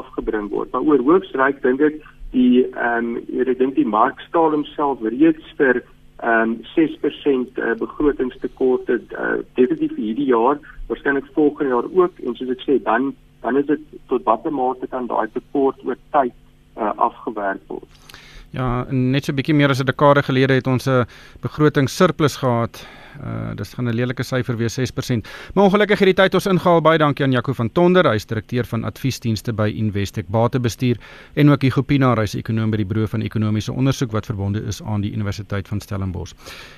afgebring 0.01 0.51
word? 0.53 0.73
Maar 0.73 0.87
oor 0.93 1.07
hoogsryk 1.09 1.63
dink 1.65 1.85
ek 1.89 2.03
die 2.35 2.67
ehm 2.69 3.17
um, 3.17 3.41
ek 3.43 3.59
dink 3.59 3.75
die 3.81 3.89
mark 3.89 4.21
staal 4.29 4.55
homself 4.55 5.01
reeds 5.03 5.57
vir 5.59 5.83
ehm 6.23 6.51
um, 6.51 6.61
6% 6.77 7.59
uh, 7.59 7.75
begrotingstekorte 7.81 9.01
uh, 9.01 9.41
definitief 9.55 9.95
vir 9.97 10.05
hierdie 10.05 10.29
jaar, 10.33 10.59
waarskynlik 10.89 11.29
volgende 11.35 11.75
jaar 11.75 11.89
ook 12.03 12.19
en 12.25 12.37
soos 12.37 12.53
ek 12.57 12.65
sê 12.67 12.79
dan 12.85 13.15
dan 13.41 13.57
is 13.57 13.67
dit 13.67 13.81
tot 14.13 14.25
watter 14.29 14.53
mate 14.53 14.87
kan 14.93 15.07
daai 15.09 15.29
tekort 15.33 15.81
oor 15.85 15.97
tyd 16.13 16.35
uh, 16.77 16.93
afgewerk 16.97 17.63
word. 17.69 18.10
Ja, 18.51 18.85
net 18.91 19.25
so 19.25 19.33
'n 19.33 19.37
bietjie 19.37 19.55
meer 19.55 19.71
as 19.71 19.81
'n 19.81 19.87
dekade 19.87 20.23
gelede 20.23 20.55
het 20.55 20.67
ons 20.67 20.87
'n 20.89 21.07
begroting 21.41 21.89
surplus 21.89 22.37
gehad. 22.37 22.87
Uh 23.23 23.55
dis 23.55 23.75
gaan 23.75 23.89
'n 23.89 23.95
lelike 23.95 24.23
syfer 24.23 24.57
wees 24.57 24.75
6%. 24.75 25.29
Maar 25.55 25.65
ongelukkig 25.65 25.99
het 25.99 26.07
die 26.07 26.15
tyd 26.15 26.35
ons 26.35 26.47
ingehaal. 26.47 26.81
Baie 26.81 26.99
dankie 26.99 27.25
aan 27.25 27.33
Jaco 27.33 27.53
van 27.53 27.73
Tonder, 27.73 28.09
hy 28.09 28.15
is 28.15 28.27
direkteur 28.27 28.65
van 28.65 28.85
adviesdienste 28.85 29.53
by 29.53 29.73
Investec 29.77 30.29
Batebestuur 30.29 30.97
en 31.35 31.51
ook 31.51 31.63
Hugo 31.63 31.83
Pinaar, 31.83 32.17
hy 32.17 32.23
is 32.23 32.35
ekonom 32.35 32.71
by 32.71 32.77
die 32.77 32.87
Buro 32.87 33.07
van 33.07 33.23
Ekonomiese 33.23 33.73
Onderzoek 33.73 34.13
wat 34.13 34.27
verbonde 34.27 34.65
is 34.67 34.83
aan 34.83 35.01
die 35.01 35.13
Universiteit 35.13 35.69
van 35.69 35.81
Stellenbosch. 35.81 36.33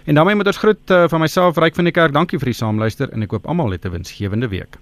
En 0.04 0.14
daarmee 0.14 0.34
moet 0.34 0.46
ons 0.46 0.58
groet 0.58 0.90
uh, 0.90 1.08
van 1.08 1.20
myself 1.20 1.56
Ryk 1.56 1.74
van 1.74 1.84
die 1.84 1.92
Kerk. 1.92 2.12
Dankie 2.12 2.38
vir 2.38 2.46
die 2.46 2.54
saamluister 2.54 3.10
en 3.12 3.22
ek 3.22 3.30
hoop 3.30 3.46
almal 3.46 3.72
'n 3.72 3.90
winsgewende 3.90 4.48
week. 4.48 4.81